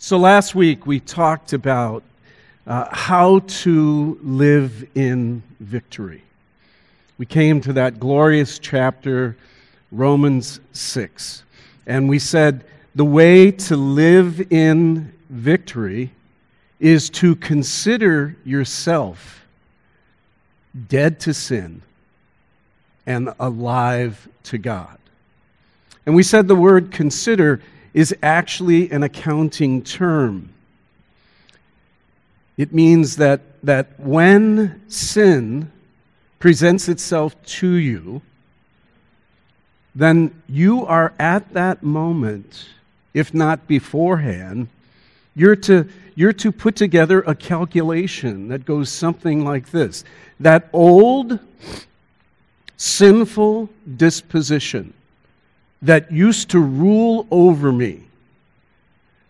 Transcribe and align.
So 0.00 0.16
last 0.16 0.54
week 0.54 0.86
we 0.86 1.00
talked 1.00 1.52
about 1.52 2.04
uh, 2.68 2.86
how 2.92 3.40
to 3.40 4.16
live 4.22 4.88
in 4.94 5.42
victory. 5.58 6.22
We 7.18 7.26
came 7.26 7.60
to 7.62 7.72
that 7.72 7.98
glorious 7.98 8.60
chapter, 8.60 9.36
Romans 9.90 10.60
6, 10.72 11.42
and 11.88 12.08
we 12.08 12.20
said 12.20 12.64
the 12.94 13.04
way 13.04 13.50
to 13.50 13.76
live 13.76 14.52
in 14.52 15.12
victory 15.30 16.12
is 16.78 17.10
to 17.10 17.34
consider 17.34 18.36
yourself 18.44 19.44
dead 20.86 21.18
to 21.20 21.34
sin 21.34 21.82
and 23.04 23.30
alive 23.40 24.28
to 24.44 24.58
God. 24.58 24.96
And 26.06 26.14
we 26.14 26.22
said 26.22 26.46
the 26.46 26.54
word 26.54 26.92
consider 26.92 27.60
is 27.98 28.14
actually 28.22 28.88
an 28.92 29.02
accounting 29.02 29.82
term. 29.82 30.50
It 32.56 32.72
means 32.72 33.16
that, 33.16 33.40
that 33.64 33.98
when 33.98 34.80
sin 34.86 35.72
presents 36.38 36.88
itself 36.88 37.34
to 37.58 37.66
you, 37.66 38.22
then 39.96 40.40
you 40.48 40.86
are 40.86 41.12
at 41.18 41.52
that 41.54 41.82
moment, 41.82 42.68
if 43.14 43.34
not 43.34 43.66
beforehand, 43.66 44.68
you're 45.34 45.56
to, 45.56 45.88
you're 46.14 46.32
to 46.34 46.52
put 46.52 46.76
together 46.76 47.22
a 47.22 47.34
calculation 47.34 48.46
that 48.46 48.64
goes 48.64 48.90
something 48.90 49.44
like 49.44 49.72
this 49.72 50.04
that 50.38 50.68
old 50.72 51.40
sinful 52.76 53.68
disposition 53.96 54.94
that 55.82 56.10
used 56.10 56.50
to 56.50 56.60
rule 56.60 57.26
over 57.30 57.70
me. 57.72 58.04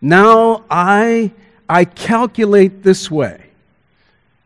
Now 0.01 0.65
I, 0.71 1.33
I 1.69 1.85
calculate 1.85 2.83
this 2.83 3.11
way 3.11 3.45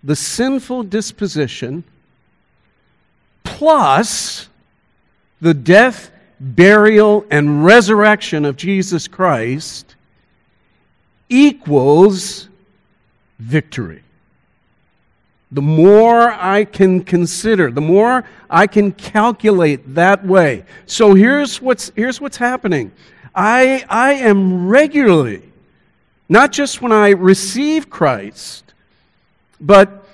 the 0.05 0.17
sinful 0.17 0.83
disposition 0.84 1.84
plus 3.45 4.48
the 5.41 5.55
death, 5.55 6.11
burial, 6.41 7.25
and 7.30 7.64
resurrection 7.64 8.45
of 8.45 8.56
Jesus 8.56 9.06
Christ 9.06 9.95
equals 11.28 12.48
victory 13.39 14.03
the 15.53 15.62
more 15.62 16.33
I 16.33 16.64
can 16.64 17.05
consider, 17.05 17.70
the 17.70 17.83
more 17.83 18.25
I 18.48 18.67
can 18.67 18.91
calculate 18.91 19.95
that 19.95 20.27
way. 20.27 20.64
So 20.86 21.12
here's 21.12 21.61
what's, 21.61 21.92
here's 21.95 22.22
what's 22.22 22.39
happening. 22.39 22.91
I, 23.34 23.84
I 23.89 24.14
am 24.14 24.67
regularly, 24.67 25.42
not 26.27 26.53
just 26.53 26.80
when 26.80 26.91
I 26.91 27.11
receive 27.11 27.91
Christ, 27.91 28.73
but 29.61 30.06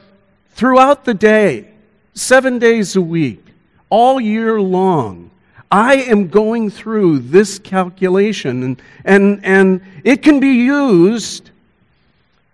throughout 0.54 1.04
the 1.04 1.14
day, 1.14 1.68
seven 2.14 2.58
days 2.58 2.96
a 2.96 3.00
week, 3.00 3.44
all 3.90 4.20
year 4.20 4.60
long, 4.60 5.30
I 5.70 5.96
am 5.96 6.28
going 6.28 6.68
through 6.68 7.20
this 7.20 7.60
calculation, 7.60 8.64
and, 8.64 8.82
and, 9.04 9.44
and 9.44 9.82
it 10.02 10.22
can 10.22 10.40
be 10.40 10.48
used 10.48 11.50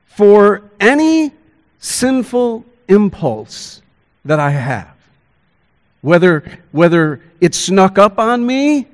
for 0.06 0.62
any 0.78 1.32
sinful 1.78 2.64
impulse 2.88 3.82
that 4.24 4.40
I 4.40 4.50
have. 4.50 4.94
Whether, 6.00 6.44
whether 6.72 7.20
it 7.40 7.54
snuck 7.54 7.98
up 7.98 8.18
on 8.18 8.44
me, 8.44 8.86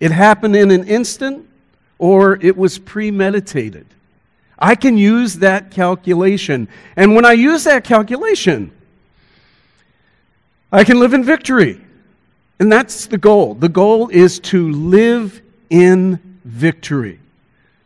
it 0.00 0.10
happened 0.10 0.56
in 0.56 0.70
an 0.70 0.88
instant, 0.88 1.48
or 1.98 2.38
it 2.42 2.56
was 2.56 2.78
premeditated. 2.78 3.86
I 4.58 4.74
can 4.74 4.96
use 4.98 5.36
that 5.36 5.70
calculation. 5.70 6.68
And 6.96 7.14
when 7.14 7.24
I 7.24 7.32
use 7.32 7.64
that 7.64 7.84
calculation, 7.84 8.72
I 10.72 10.84
can 10.84 10.98
live 11.00 11.14
in 11.14 11.24
victory. 11.24 11.80
And 12.58 12.70
that's 12.70 13.06
the 13.06 13.18
goal. 13.18 13.54
The 13.54 13.68
goal 13.68 14.08
is 14.08 14.38
to 14.40 14.70
live 14.70 15.40
in 15.70 16.20
victory. 16.44 17.18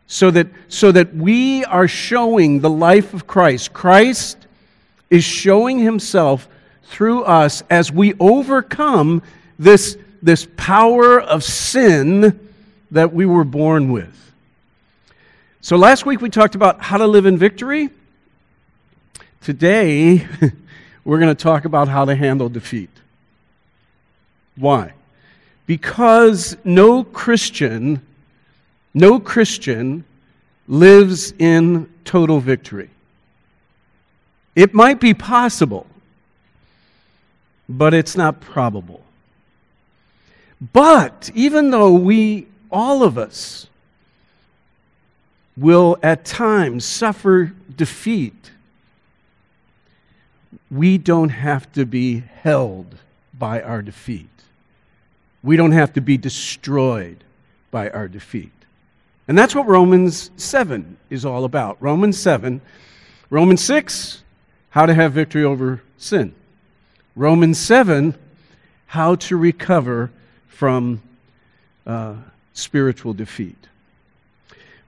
So 0.07 0.31
that, 0.33 0.49
so 0.69 0.93
that 0.93 1.15
we 1.15 1.65
are 1.65 1.89
showing 1.89 2.61
the 2.61 2.71
life 2.71 3.15
of 3.15 3.27
Christ. 3.27 3.73
Christ 3.73 4.44
is 5.11 5.25
showing 5.25 5.79
himself 5.79 6.49
through 6.85 7.25
us 7.25 7.63
as 7.71 7.91
we 7.91 8.15
overcome 8.21 9.23
this, 9.59 9.97
this 10.23 10.47
power 10.57 11.21
of 11.21 11.43
sin 11.43 12.39
that 12.91 13.13
we 13.13 13.27
were 13.27 13.45
born 13.45 13.93
with. 13.93 14.33
So 15.61 15.77
last 15.77 16.05
week 16.07 16.21
we 16.21 16.31
talked 16.31 16.55
about 16.55 16.83
how 16.83 16.99
to 16.99 17.07
live 17.07 17.27
in 17.27 17.39
victory. 17.39 17.91
Today 19.41 20.27
we're 21.05 21.19
going 21.19 21.35
to 21.35 21.43
talk 21.43 21.65
about 21.65 21.89
how 21.89 22.05
to 22.05 22.15
handle 22.15 22.49
defeat. 22.49 22.91
Why? 24.57 24.93
Because 25.67 26.57
no 26.65 27.03
Christian, 27.03 28.05
no 28.93 29.19
Christian 29.19 30.05
lives 30.69 31.33
in 31.39 31.89
total 32.05 32.41
victory. 32.41 32.91
It 34.55 34.73
might 34.73 35.01
be 35.01 35.15
possible, 35.15 35.87
but 37.69 37.93
it's 37.93 38.17
not 38.17 38.41
probable. 38.41 39.03
But 40.73 41.31
even 41.35 41.71
though 41.71 41.93
we, 41.93 42.47
all 42.71 43.03
of 43.03 43.19
us, 43.19 43.69
will 45.57 45.99
at 46.03 46.25
times 46.25 46.85
suffer 46.85 47.53
defeat, 47.77 48.51
we 50.71 50.99
don't 50.99 51.29
have 51.29 51.71
to 51.73 51.85
be 51.85 52.21
held 52.43 52.97
by 53.39 53.61
our 53.61 53.83
defeat. 53.83 54.29
We 55.43 55.57
don't 55.57 55.73
have 55.73 55.93
to 55.95 56.01
be 56.01 56.17
destroyed 56.17 57.23
by 57.71 57.91
our 57.91 58.09
defeat. 58.09 58.51
And 59.29 59.37
that's 59.39 59.55
what 59.55 59.67
Romans 59.67 60.31
7 60.37 60.97
is 61.11 61.25
all 61.25 61.45
about. 61.45 61.77
Romans 61.81 62.19
7, 62.19 62.61
Romans 63.31 63.63
6, 63.63 64.24
how 64.75 64.87
to 64.87 64.93
have 64.93 65.13
victory 65.13 65.45
over 65.45 65.81
sin. 65.99 66.35
Romans 67.15 67.61
7, 67.61 68.13
how 68.87 69.15
to 69.15 69.37
recover 69.37 70.11
from 70.49 71.01
uh, 71.87 72.15
spiritual 72.55 73.15
defeat. 73.15 73.69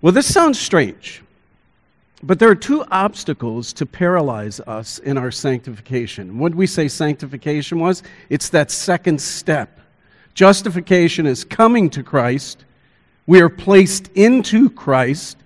Well, 0.03 0.11
this 0.11 0.27
sounds 0.27 0.59
strange, 0.59 1.23
but 2.21 2.41
there 2.41 2.51
are 2.51 2.57
two 2.57 2.85
obstacles 2.91 3.73
to 3.75 3.87
paralyze 3.87 4.59
us 4.59 4.99
in 4.99 5.17
our 5.17 5.31
sanctification. 5.31 6.37
What 6.37 6.53
we 6.53 6.67
say 6.67 6.89
sanctification 6.89 7.79
was? 7.79 8.03
It's 8.29 8.49
that 8.49 8.73
second 8.73 9.21
step. 9.21 9.79
Justification 10.35 11.27
is 11.27 11.45
coming 11.45 11.91
to 11.91 12.03
Christ. 12.03 12.65
We 13.29 13.41
are 13.41 13.49
placed 13.49 14.09
into 14.17 14.69
Christ. 14.69 15.37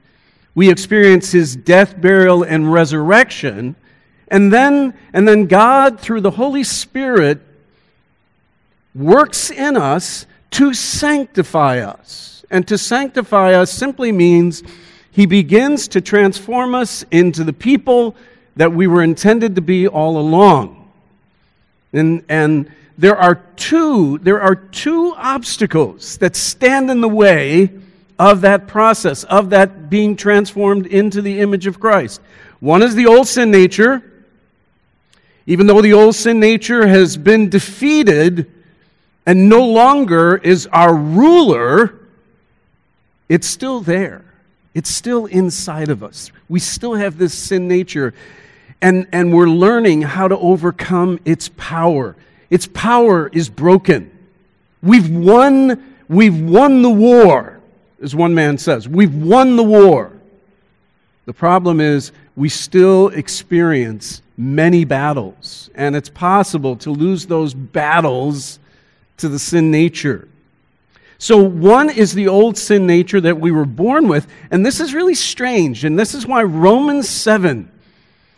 We 0.55 0.71
experience 0.71 1.31
his 1.31 1.57
death, 1.57 2.01
burial, 2.01 2.43
and 2.43 2.73
resurrection. 2.73 3.77
And 4.31 4.53
then, 4.53 4.95
and 5.13 5.27
then 5.27 5.47
God, 5.47 5.99
through 5.99 6.21
the 6.21 6.31
Holy 6.31 6.63
Spirit, 6.63 7.41
works 8.95 9.51
in 9.51 9.77
us 9.77 10.27
to 10.53 10.73
sanctify 10.73 11.79
us. 11.79 12.45
And 12.51 12.67
to 12.69 12.79
sanctify 12.79 13.55
us 13.55 13.73
simply 13.73 14.13
means 14.13 14.63
He 15.11 15.27
begins 15.27 15.89
to 15.89 16.01
transform 16.01 16.75
us 16.75 17.05
into 17.11 17.45
the 17.45 17.53
people 17.53 18.17
that 18.57 18.73
we 18.73 18.87
were 18.87 19.03
intended 19.03 19.55
to 19.55 19.61
be 19.61 19.89
all 19.89 20.19
along. 20.19 20.91
And, 21.93 22.25
and 22.29 22.71
there 22.99 23.17
are 23.17 23.37
two, 23.57 24.19
there 24.19 24.41
are 24.41 24.55
two 24.55 25.15
obstacles 25.17 26.19
that 26.19 26.37
stand 26.37 26.91
in 26.91 27.01
the 27.01 27.09
way 27.09 27.71
of 28.19 28.43
that 28.43 28.67
process, 28.67 29.25
of 29.25 29.51
that 29.51 29.89
being 29.89 30.15
transformed 30.15 30.87
into 30.87 31.23
the 31.23 31.41
image 31.41 31.67
of 31.67 31.81
Christ. 31.81 32.21
One 32.61 32.83
is 32.83 32.95
the 32.95 33.07
old 33.07 33.27
sin 33.27 33.51
nature, 33.51 34.03
even 35.47 35.67
though 35.67 35.83
the 35.83 35.93
old 35.93 36.15
sin 36.15 36.41
nature 36.41 36.87
has 36.87 37.17
been 37.17 37.49
defeated 37.49 38.51
and 39.27 39.49
no 39.49 39.65
longer 39.67 40.37
is 40.37 40.67
our 40.69 40.95
ruler, 40.95 41.95
it's 43.29 43.47
still 43.47 43.81
there. 43.81 44.25
It's 44.75 44.91
still 44.91 45.27
inside 45.27 45.89
of 45.89 46.03
us. 46.03 46.31
We 46.49 46.61
still 46.61 46.95
have 46.95 47.19
this 47.19 47.35
sin 47.35 47.69
nature, 47.69 48.15
and, 48.81 49.07
and 49.13 49.33
we're 49.33 49.49
learning 49.49 50.03
how 50.03 50.29
to 50.29 50.39
overcome 50.39 51.21
its 51.25 51.51
power. 51.57 52.17
Its 52.51 52.69
power 52.73 53.29
is 53.29 53.49
broken. 53.49 54.11
We've 54.83 55.11
won, 55.11 55.97
we've 56.09 56.41
won 56.41 56.83
the 56.83 56.91
war, 56.91 57.61
as 58.03 58.15
one 58.15 58.35
man 58.35 58.59
says. 58.59 58.89
We've 58.89 59.15
won 59.15 59.57
the 59.57 59.65
war. 59.65 60.13
The 61.27 61.33
problem 61.33 61.81
is 61.81 62.13
we 62.35 62.49
still 62.49 63.09
experience 63.09 64.23
many 64.41 64.87
battles, 64.87 65.69
and 65.75 65.95
it's 65.95 66.09
possible 66.09 66.75
to 66.75 66.91
lose 66.91 67.27
those 67.27 67.53
battles 67.53 68.59
to 69.19 69.29
the 69.29 69.39
sin 69.39 69.71
nature. 69.71 70.27
So, 71.19 71.37
one 71.37 71.91
is 71.91 72.15
the 72.15 72.29
old 72.29 72.57
sin 72.57 72.87
nature 72.87 73.21
that 73.21 73.39
we 73.39 73.51
were 73.51 73.67
born 73.67 74.09
with, 74.09 74.27
and 74.51 74.65
this 74.65 74.81
is 74.81 74.95
really 74.95 75.15
strange, 75.15 75.85
and 75.85 75.99
this 75.99 76.15
is 76.15 76.27
why 76.27 76.43
Romans 76.43 77.07
7 77.07 77.71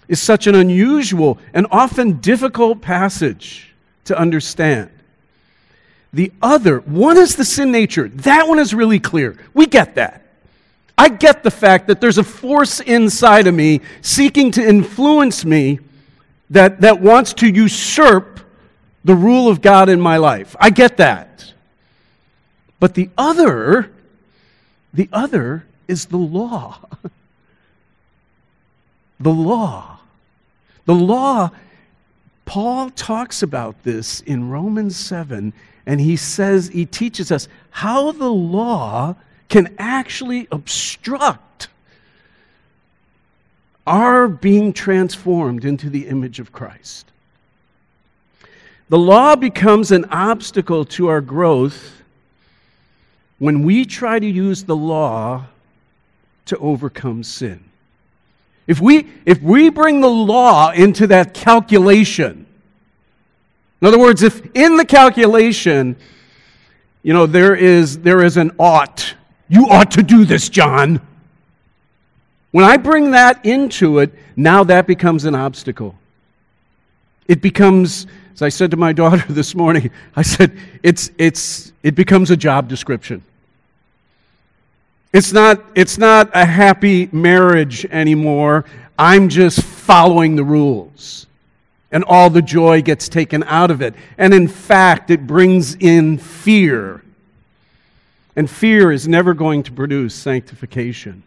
is 0.09 0.21
such 0.21 0.49
an 0.49 0.57
unusual 0.57 1.39
and 1.55 1.69
often 1.71 2.15
difficult 2.15 2.83
passage 2.83 3.73
to 4.07 4.19
understand. 4.19 4.91
The 6.13 6.33
other, 6.43 6.81
one 6.81 7.17
is 7.17 7.37
the 7.37 7.45
sin 7.45 7.71
nature. 7.71 8.09
That 8.09 8.49
one 8.49 8.59
is 8.59 8.75
really 8.75 8.99
clear. 8.99 9.39
We 9.55 9.67
get 9.67 9.95
that. 9.95 10.27
I 10.99 11.09
get 11.09 11.45
the 11.45 11.51
fact 11.51 11.87
that 11.87 12.01
there's 12.01 12.19
a 12.19 12.25
force 12.25 12.81
inside 12.81 13.47
of 13.47 13.55
me 13.55 13.81
seeking 14.03 14.51
to 14.53 14.69
influence 14.69 15.45
me 15.45 15.79
that, 16.53 16.83
that 16.83 17.01
wants 17.01 17.33
to 17.35 17.49
usurp 17.49 18.41
the 19.05 19.15
rule 19.15 19.49
of 19.49 19.63
God 19.63 19.89
in 19.89 20.01
my 20.01 20.19
life. 20.19 20.55
I 20.61 20.71
get 20.71 20.99
that. 20.99 21.53
But 22.79 22.95
the 22.95 23.09
other, 23.17 23.91
the 24.93 25.09
other 25.13 25.65
is 25.89 26.07
the 26.07 26.19
law. 26.19 26.79
the 29.21 29.31
law. 29.31 29.99
The 30.85 30.95
law, 30.95 31.51
Paul 32.45 32.91
talks 32.91 33.43
about 33.43 33.83
this 33.83 34.21
in 34.21 34.51
Romans 34.51 34.97
7, 34.97 35.55
and 35.87 36.01
he 36.01 36.17
says, 36.17 36.69
he 36.69 36.85
teaches 36.85 37.33
us 37.33 37.49
how 37.71 38.13
the 38.13 38.31
law 38.31 39.17
can 39.49 39.75
actually 39.79 40.49
obstruct 40.53 41.69
our 43.87 44.29
being 44.29 44.73
transformed 44.73 45.65
into 45.65 45.91
the 45.91 46.07
image 46.09 46.39
of 46.39 46.53
Christ. 46.53 47.07
The 48.89 48.99
law 48.99 49.37
becomes 49.37 49.91
an 49.91 50.05
obstacle 50.07 50.85
to 50.85 51.09
our 51.09 51.21
growth 51.21 52.03
when 53.39 53.63
we 53.63 53.85
try 53.85 54.19
to 54.19 54.27
use 54.27 54.65
the 54.65 54.77
law 54.77 55.47
to 56.47 56.59
overcome 56.59 57.25
sin. 57.25 57.65
If 58.67 58.81
we, 58.81 59.09
if 59.27 59.43
we 59.43 59.71
bring 59.71 60.01
the 60.01 60.11
law 60.11 60.71
into 60.71 61.07
that 61.09 61.35
calculation, 61.35 62.47
in 63.81 63.89
other 63.89 63.99
words, 63.99 64.23
if 64.23 64.45
in 64.55 64.77
the 64.77 64.85
calculation, 64.85 65.97
you 67.03 67.13
know, 67.13 67.27
there 67.27 67.57
is, 67.57 67.99
there 67.99 68.23
is 68.23 68.37
an 68.37 68.53
ought, 68.59 69.15
you 69.49 69.67
ought 69.69 69.91
to 69.93 70.05
do 70.05 70.25
this, 70.25 70.49
John. 70.49 71.01
When 72.53 72.65
I 72.65 72.77
bring 72.77 73.11
that 73.11 73.45
into 73.45 73.99
it, 73.99 74.15
now 74.37 74.63
that 74.65 74.87
becomes 74.87 75.25
an 75.25 75.35
obstacle. 75.35 75.97
It 77.27 77.41
becomes, 77.41 78.07
as 78.35 78.43
I 78.43 78.51
said 78.51 78.71
to 78.71 78.77
my 78.77 78.93
daughter 79.03 79.25
this 79.33 79.55
morning, 79.55 79.91
I 80.15 80.23
said, 80.23 80.57
it's, 80.83 81.11
it's, 81.19 81.73
it 81.83 81.95
becomes 81.95 82.31
a 82.31 82.37
job 82.37 82.69
description. 82.69 83.23
It's 85.13 85.33
not, 85.33 85.63
it's 85.75 85.99
not 85.99 86.31
a 86.35 86.45
happy 86.45 87.09
marriage 87.13 87.85
anymore. 87.87 88.65
I'm 88.99 89.29
just 89.29 89.63
following 89.63 90.37
the 90.37 90.45
rules. 90.45 91.27
And 91.91 92.05
all 92.05 92.31
the 92.31 92.41
joy 92.41 92.81
gets 92.81 93.09
taken 93.09 93.43
out 93.45 93.71
of 93.71 93.83
it. 93.83 93.95
And 94.17 94.33
in 94.33 94.49
fact, 94.49 95.11
it 95.11 95.27
brings 95.27 95.75
in 95.75 96.17
fear. 96.17 97.03
And 98.37 98.49
fear 98.49 98.91
is 98.91 99.07
never 99.07 99.35
going 99.35 99.63
to 99.65 99.73
produce 99.73 100.15
sanctification. 100.15 101.23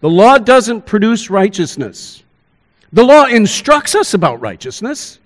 The 0.00 0.10
law 0.10 0.38
doesn't 0.38 0.86
produce 0.86 1.30
righteousness. 1.30 2.22
The 2.92 3.04
law 3.04 3.26
instructs 3.26 3.94
us 3.94 4.14
about 4.14 4.40
righteousness, 4.40 5.18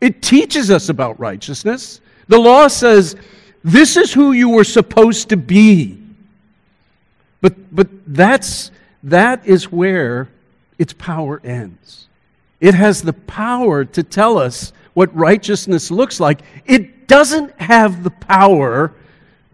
it 0.00 0.22
teaches 0.22 0.70
us 0.70 0.88
about 0.88 1.18
righteousness. 1.18 2.00
The 2.26 2.38
law 2.38 2.68
says, 2.68 3.16
this 3.62 3.96
is 3.96 4.12
who 4.12 4.32
you 4.32 4.50
were 4.50 4.64
supposed 4.64 5.30
to 5.30 5.36
be. 5.36 5.98
But, 7.40 7.74
but 7.74 7.88
that's, 8.06 8.70
that 9.02 9.46
is 9.46 9.70
where 9.70 10.28
its 10.78 10.92
power 10.92 11.40
ends. 11.44 12.08
It 12.60 12.74
has 12.74 13.02
the 13.02 13.12
power 13.12 13.84
to 13.84 14.02
tell 14.02 14.38
us 14.38 14.72
what 14.94 15.14
righteousness 15.14 15.90
looks 15.90 16.20
like. 16.20 16.40
It 16.64 17.08
doesn't 17.08 17.58
have 17.60 18.04
the 18.04 18.10
power 18.10 18.92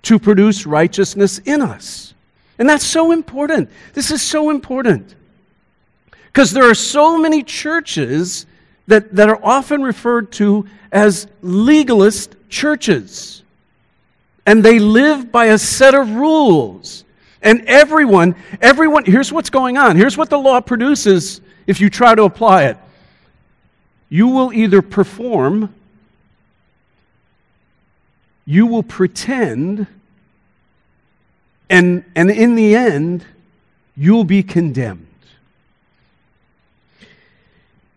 to 0.03 0.19
produce 0.19 0.67
righteousness 0.67 1.39
in 1.39 1.63
us. 1.63 2.15
And 2.61 2.69
that's 2.69 2.85
so 2.85 3.11
important. 3.11 3.71
This 3.95 4.11
is 4.11 4.21
so 4.21 4.51
important. 4.51 5.15
Because 6.27 6.53
there 6.53 6.69
are 6.69 6.75
so 6.75 7.17
many 7.17 7.43
churches 7.43 8.45
that, 8.87 9.17
that 9.17 9.31
are 9.31 9.41
often 9.43 9.83
referred 9.83 10.31
to 10.33 10.67
as 10.93 11.27
legalist 11.41 12.37
churches. 12.51 13.43
And 14.45 14.63
they 14.63 14.79
live 14.79 15.33
by 15.33 15.47
a 15.47 15.59
set 15.59 15.95
of 15.95 16.11
rules. 16.11 17.05
And 17.41 17.65
everyone, 17.65 18.37
everyone, 18.61 19.07
here's 19.07 19.33
what's 19.33 19.51
going 19.51 19.79
on. 19.79 19.97
Here's 19.97 20.19
what 20.19 20.29
the 20.29 20.39
law 20.39 20.61
produces 20.61 21.41
if 21.67 21.81
you 21.81 21.89
try 21.89 22.15
to 22.15 22.25
apply 22.25 22.65
it. 22.65 22.77
You 24.11 24.29
will 24.29 24.53
either 24.53 24.83
perform, 24.83 25.75
you 28.45 28.67
will 28.67 28.83
pretend, 28.83 29.87
and, 31.71 32.05
and 32.17 32.31
in 32.31 32.57
the 32.57 32.75
end, 32.75 33.25
you'll 33.97 34.25
be 34.25 34.43
condemned. 34.43 35.07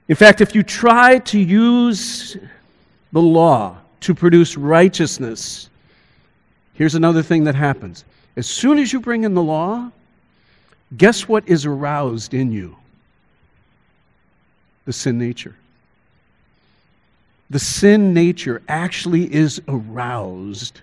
In 0.08 0.16
fact, 0.16 0.42
if 0.42 0.54
you 0.54 0.62
try 0.62 1.18
to 1.20 1.40
use 1.40 2.38
the 3.12 3.22
law 3.22 3.78
to 4.02 4.14
produce 4.14 4.56
righteousness, 4.56 5.70
here's 6.74 6.94
another 6.94 7.24
thing 7.24 7.46
that 7.46 7.56
happens. 7.56 8.06
As 8.36 8.48
soon 8.48 8.78
as 8.78 8.94
you 8.94 9.00
bring 9.00 9.24
in 9.24 9.34
the 9.34 9.42
law, 9.42 9.90
guess 10.96 11.28
what 11.28 11.48
is 11.48 11.66
aroused 11.66 12.34
in 12.34 12.52
you? 12.52 12.76
The 14.86 14.94
sin 14.94 15.18
nature. 15.18 15.56
The 17.50 17.60
sin 17.60 18.14
nature 18.14 18.62
actually 18.68 19.34
is 19.34 19.62
aroused 19.68 20.82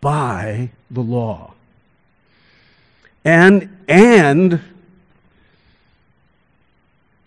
by 0.00 0.70
the 0.90 1.02
law. 1.02 1.52
And, 3.26 3.76
and 3.88 4.60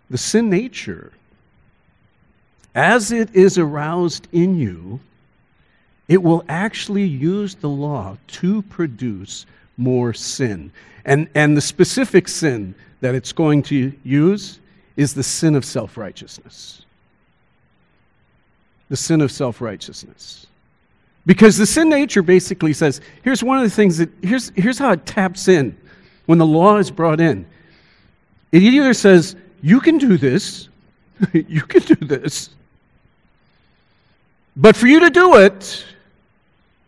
the 0.10 0.18
sin 0.18 0.50
nature, 0.50 1.12
as 2.74 3.12
it 3.12 3.36
is 3.36 3.58
aroused 3.58 4.30
in 4.32 4.58
you, 4.58 5.02
it 6.08 6.24
will 6.24 6.46
actually 6.48 7.04
use 7.04 7.56
the 7.56 7.68
law 7.68 8.16
to 8.28 8.62
produce 8.64 9.46
more 9.76 10.14
sin. 10.14 10.72
And, 11.04 11.28
and 11.36 11.58
the 11.58 11.62
specific 11.62 12.30
sin 12.30 12.76
that 13.02 13.14
it's 13.14 13.34
going 13.34 13.62
to 13.64 13.92
use 14.06 14.60
is 14.96 15.14
the 15.14 15.24
sin 15.24 15.54
of 15.54 15.66
self 15.66 15.98
righteousness. 15.98 16.86
The 18.88 18.96
sin 18.96 19.20
of 19.20 19.34
self 19.34 19.60
righteousness. 19.60 20.48
Because 21.26 21.58
the 21.58 21.66
sin 21.66 21.90
nature 21.90 22.22
basically 22.22 22.72
says 22.72 23.02
here's 23.22 23.44
one 23.44 23.58
of 23.58 23.64
the 23.66 23.70
things 23.70 23.98
that, 23.98 24.10
here's, 24.22 24.54
here's 24.56 24.80
how 24.80 24.94
it 24.94 25.06
taps 25.06 25.50
in 25.50 25.76
when 26.30 26.38
the 26.38 26.46
law 26.46 26.78
is 26.78 26.92
brought 26.92 27.20
in. 27.20 27.44
It 28.52 28.62
either 28.62 28.94
says, 28.94 29.36
you 29.64 29.82
can 29.82 29.98
do 29.98 30.16
this, 30.16 30.70
you 31.34 31.64
can 31.64 31.82
do 31.82 31.96
this, 32.06 32.52
but 34.56 34.76
for 34.76 34.86
you 34.86 35.00
to 35.00 35.10
do 35.10 35.38
it, 35.38 35.84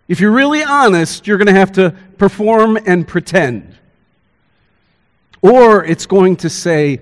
if 0.07 0.19
you're 0.19 0.31
really 0.31 0.63
honest, 0.63 1.25
you're 1.25 1.39
going 1.39 1.48
to 1.48 1.55
have 1.55 1.71
to 1.71 1.89
perform 2.19 2.77
and 2.86 3.07
pretend. 3.07 3.75
Or 5.41 5.86
it's 5.86 6.05
going 6.05 6.36
to 6.36 6.50
say, 6.50 7.01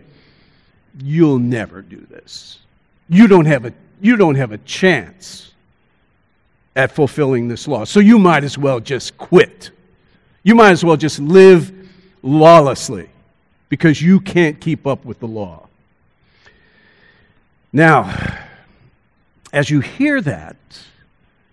you'll 0.98 1.40
never 1.40 1.82
do 1.82 2.08
this. 2.10 2.60
You 3.10 3.28
don't 3.28 3.48
have 3.48 3.66
a, 3.66 3.74
you 4.00 4.16
don't 4.16 4.36
have 4.36 4.54
a 4.54 4.60
chance 4.60 5.52
at 6.74 6.94
fulfilling 6.94 7.50
this 7.50 7.68
law. 7.68 7.84
So 7.84 8.00
you 8.00 8.18
might 8.18 8.46
as 8.46 8.58
well 8.58 8.80
just 8.80 9.18
quit. 9.18 9.72
You 10.44 10.56
might 10.56 10.72
as 10.72 10.86
well 10.86 10.96
just 10.96 11.20
live 11.20 11.74
lawlessly 12.22 13.10
because 13.70 14.02
you 14.02 14.20
can't 14.20 14.60
keep 14.60 14.86
up 14.88 15.06
with 15.06 15.20
the 15.20 15.28
law. 15.28 15.68
Now, 17.72 18.14
as 19.54 19.70
you 19.70 19.80
hear 19.80 20.22
that, 20.22 20.56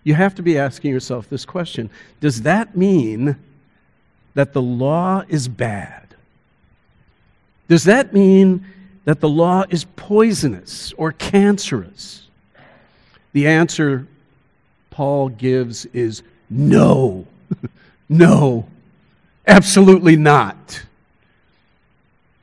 you 0.03 0.13
have 0.13 0.35
to 0.35 0.41
be 0.41 0.57
asking 0.57 0.91
yourself 0.91 1.29
this 1.29 1.45
question 1.45 1.89
Does 2.19 2.41
that 2.43 2.75
mean 2.75 3.35
that 4.33 4.53
the 4.53 4.61
law 4.61 5.23
is 5.27 5.47
bad? 5.47 6.15
Does 7.67 7.83
that 7.83 8.13
mean 8.13 8.65
that 9.05 9.19
the 9.19 9.29
law 9.29 9.65
is 9.69 9.85
poisonous 9.95 10.93
or 10.93 11.11
cancerous? 11.11 12.27
The 13.33 13.47
answer 13.47 14.07
Paul 14.89 15.29
gives 15.29 15.85
is 15.87 16.23
no. 16.49 17.27
no. 18.09 18.67
Absolutely 19.47 20.17
not. 20.17 20.83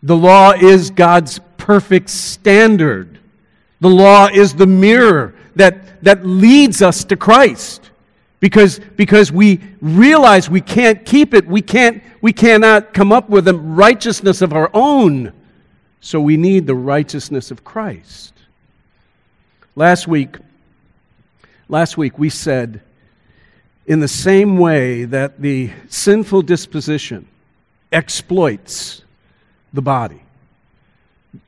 The 0.02 0.16
law 0.16 0.52
is 0.52 0.90
God's 0.90 1.40
perfect 1.58 2.10
standard. 2.10 3.18
The 3.80 3.90
law 3.90 4.28
is 4.32 4.54
the 4.54 4.66
mirror 4.66 5.34
that, 5.56 6.02
that 6.02 6.26
leads 6.26 6.82
us 6.82 7.04
to 7.04 7.16
Christ 7.16 7.90
because, 8.40 8.78
because 8.96 9.30
we 9.30 9.60
realize 9.80 10.50
we 10.50 10.60
can't 10.60 11.04
keep 11.04 11.32
it. 11.32 11.46
We, 11.46 11.62
can't, 11.62 12.02
we 12.20 12.32
cannot 12.32 12.92
come 12.92 13.12
up 13.12 13.30
with 13.30 13.48
a 13.48 13.54
righteousness 13.54 14.42
of 14.42 14.52
our 14.52 14.70
own. 14.74 15.32
So 16.00 16.20
we 16.20 16.36
need 16.36 16.66
the 16.66 16.74
righteousness 16.74 17.50
of 17.50 17.64
Christ. 17.64 18.34
Last 19.76 20.06
week, 20.06 20.36
last 21.68 21.96
week 21.96 22.18
we 22.18 22.28
said, 22.28 22.82
in 23.86 24.00
the 24.00 24.08
same 24.08 24.58
way 24.58 25.04
that 25.04 25.40
the 25.40 25.70
sinful 25.88 26.42
disposition 26.42 27.26
exploits 27.92 29.02
the 29.72 29.82
body. 29.82 30.20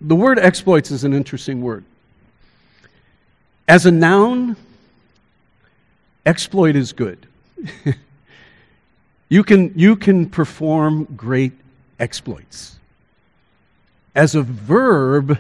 The 0.01 0.15
word 0.15 0.39
exploits 0.39 0.91
is 0.91 1.05
an 1.05 1.15
interesting 1.15 1.63
word. 1.63 1.85
As 3.69 3.87
a 3.87 3.91
noun, 3.91 4.57
exploit 6.25 6.77
is 6.77 6.93
good. 6.93 7.27
you, 9.29 9.43
can, 9.43 9.73
you 9.77 9.97
can 9.97 10.29
perform 10.29 11.05
great 11.17 11.53
exploits. 11.99 12.79
As 14.15 14.35
a 14.35 14.43
verb, 14.43 15.39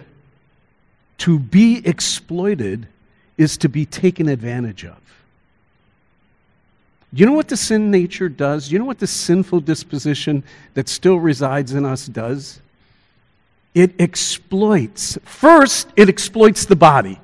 to 1.19 1.38
be 1.38 1.87
exploited 1.87 2.88
is 3.37 3.57
to 3.59 3.69
be 3.69 3.87
taken 3.87 4.29
advantage 4.29 4.85
of. 4.85 4.97
You 7.17 7.27
know 7.27 7.33
what 7.33 7.49
the 7.49 7.57
sin 7.57 7.91
nature 7.91 8.29
does? 8.29 8.71
You 8.71 8.79
know 8.79 8.85
what 8.85 8.99
the 8.99 9.07
sinful 9.07 9.61
disposition 9.61 10.45
that 10.75 10.89
still 10.89 11.17
resides 11.17 11.73
in 11.73 11.85
us 11.85 12.07
does? 12.07 12.61
It 13.75 13.99
exploits. 13.99 15.19
First, 15.25 15.89
it 15.97 16.09
exploits 16.09 16.67
the 16.67 16.77
body 16.77 17.19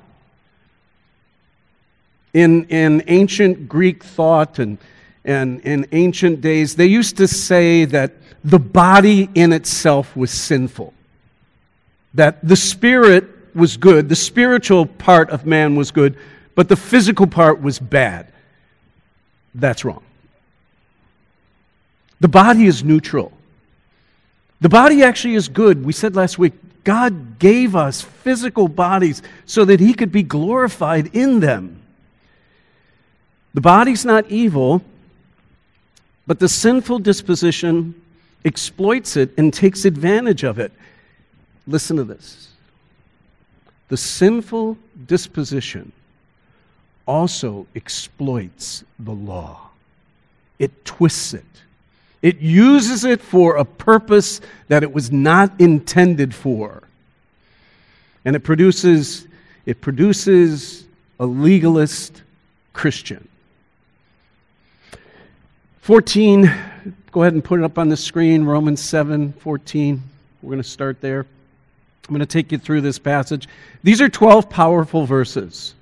in, 2.32 2.64
in 2.64 3.02
ancient 3.08 3.68
Greek 3.68 4.02
thought 4.02 4.58
and, 4.58 4.78
and 5.24 5.60
in 5.60 5.86
ancient 5.92 6.40
days, 6.40 6.76
they 6.76 6.86
used 6.86 7.16
to 7.18 7.28
say 7.28 7.84
that 7.86 8.12
the 8.44 8.58
body 8.58 9.28
in 9.34 9.52
itself 9.52 10.16
was 10.16 10.30
sinful, 10.30 10.92
that 12.14 12.46
the 12.46 12.56
spirit 12.56 13.24
was 13.54 13.76
good, 13.76 14.08
the 14.08 14.16
spiritual 14.16 14.86
part 14.86 15.30
of 15.30 15.46
man 15.46 15.76
was 15.76 15.90
good, 15.90 16.16
but 16.54 16.68
the 16.68 16.76
physical 16.76 17.26
part 17.26 17.60
was 17.60 17.78
bad. 17.78 18.31
That's 19.54 19.84
wrong. 19.84 20.02
The 22.20 22.28
body 22.28 22.66
is 22.66 22.84
neutral. 22.84 23.32
The 24.60 24.68
body 24.68 25.02
actually 25.02 25.34
is 25.34 25.48
good. 25.48 25.84
We 25.84 25.92
said 25.92 26.14
last 26.14 26.38
week, 26.38 26.52
God 26.84 27.38
gave 27.38 27.74
us 27.74 28.00
physical 28.00 28.68
bodies 28.68 29.22
so 29.44 29.64
that 29.64 29.80
He 29.80 29.94
could 29.94 30.12
be 30.12 30.22
glorified 30.22 31.14
in 31.14 31.40
them. 31.40 31.82
The 33.54 33.60
body's 33.60 34.04
not 34.04 34.30
evil, 34.30 34.82
but 36.26 36.38
the 36.38 36.48
sinful 36.48 37.00
disposition 37.00 38.00
exploits 38.44 39.16
it 39.16 39.36
and 39.36 39.52
takes 39.52 39.84
advantage 39.84 40.44
of 40.44 40.58
it. 40.58 40.72
Listen 41.66 41.96
to 41.96 42.04
this. 42.04 42.48
The 43.88 43.96
sinful 43.96 44.78
disposition 45.06 45.92
also 47.06 47.66
exploits 47.74 48.84
the 48.98 49.12
law, 49.12 49.70
it 50.58 50.84
twists 50.84 51.34
it. 51.34 51.44
It 52.22 52.38
uses 52.38 53.04
it 53.04 53.20
for 53.20 53.56
a 53.56 53.64
purpose 53.64 54.40
that 54.68 54.84
it 54.84 54.92
was 54.92 55.10
not 55.10 55.52
intended 55.60 56.32
for. 56.32 56.84
And 58.24 58.36
it 58.36 58.40
produces, 58.40 59.26
it 59.66 59.80
produces 59.80 60.84
a 61.18 61.26
legalist 61.26 62.22
Christian. 62.72 63.26
14, 65.80 66.50
go 67.10 67.22
ahead 67.22 67.32
and 67.32 67.42
put 67.42 67.58
it 67.58 67.64
up 67.64 67.76
on 67.76 67.88
the 67.88 67.96
screen, 67.96 68.44
Romans 68.44 68.80
7 68.80 69.32
14. 69.32 70.00
We're 70.42 70.48
going 70.48 70.62
to 70.62 70.68
start 70.68 71.00
there. 71.00 71.26
I'm 72.08 72.14
going 72.14 72.20
to 72.20 72.26
take 72.26 72.52
you 72.52 72.58
through 72.58 72.82
this 72.82 72.98
passage. 72.98 73.48
These 73.82 74.00
are 74.00 74.08
12 74.08 74.48
powerful 74.48 75.06
verses. 75.06 75.74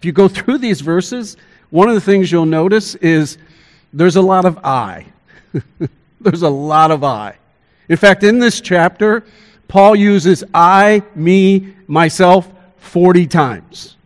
If 0.00 0.06
you 0.06 0.12
go 0.12 0.28
through 0.36 0.58
these 0.58 0.80
verses, 0.80 1.36
one 1.68 1.88
of 1.88 1.94
the 1.94 2.00
things 2.00 2.32
you'll 2.32 2.46
notice 2.46 2.94
is 2.96 3.38
there's 3.92 4.16
a 4.16 4.22
lot 4.22 4.46
of 4.46 4.58
I. 4.64 5.06
there's 6.20 6.42
a 6.42 6.48
lot 6.50 6.90
of 6.90 7.04
I. 7.04 7.36
In 7.88 7.96
fact, 7.96 8.24
in 8.24 8.38
this 8.38 8.60
chapter, 8.60 9.24
Paul 9.68 9.94
uses 9.94 10.42
I, 10.54 11.02
me, 11.14 11.74
myself 11.86 12.48
40 12.78 13.26
times. 13.26 13.96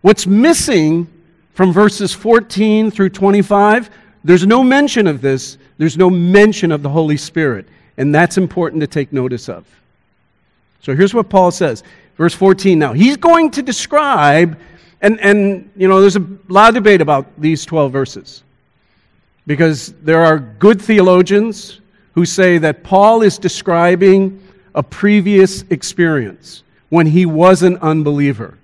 What's 0.00 0.26
missing 0.26 1.06
from 1.54 1.72
verses 1.72 2.12
14 2.12 2.90
through 2.90 3.10
25, 3.10 3.90
there's 4.24 4.46
no 4.46 4.62
mention 4.62 5.06
of 5.06 5.20
this. 5.20 5.58
There's 5.78 5.96
no 5.96 6.10
mention 6.10 6.72
of 6.72 6.82
the 6.82 6.88
Holy 6.88 7.16
Spirit. 7.16 7.66
And 7.96 8.14
that's 8.14 8.38
important 8.38 8.80
to 8.80 8.86
take 8.86 9.12
notice 9.12 9.48
of. 9.48 9.66
So 10.82 10.96
here's 10.96 11.12
what 11.12 11.28
Paul 11.28 11.50
says. 11.50 11.82
Verse 12.20 12.34
14 12.34 12.78
now. 12.78 12.92
He's 12.92 13.16
going 13.16 13.50
to 13.52 13.62
describe, 13.62 14.58
and, 15.00 15.18
and 15.20 15.70
you 15.74 15.88
know, 15.88 16.02
there's 16.02 16.16
a 16.16 16.26
lot 16.48 16.68
of 16.68 16.74
debate 16.74 17.00
about 17.00 17.26
these 17.40 17.64
12 17.64 17.90
verses. 17.90 18.42
Because 19.46 19.94
there 20.02 20.22
are 20.22 20.38
good 20.38 20.82
theologians 20.82 21.80
who 22.12 22.26
say 22.26 22.58
that 22.58 22.84
Paul 22.84 23.22
is 23.22 23.38
describing 23.38 24.46
a 24.74 24.82
previous 24.82 25.62
experience 25.70 26.62
when 26.90 27.06
he 27.06 27.24
was 27.24 27.62
an 27.62 27.78
unbeliever. 27.78 28.58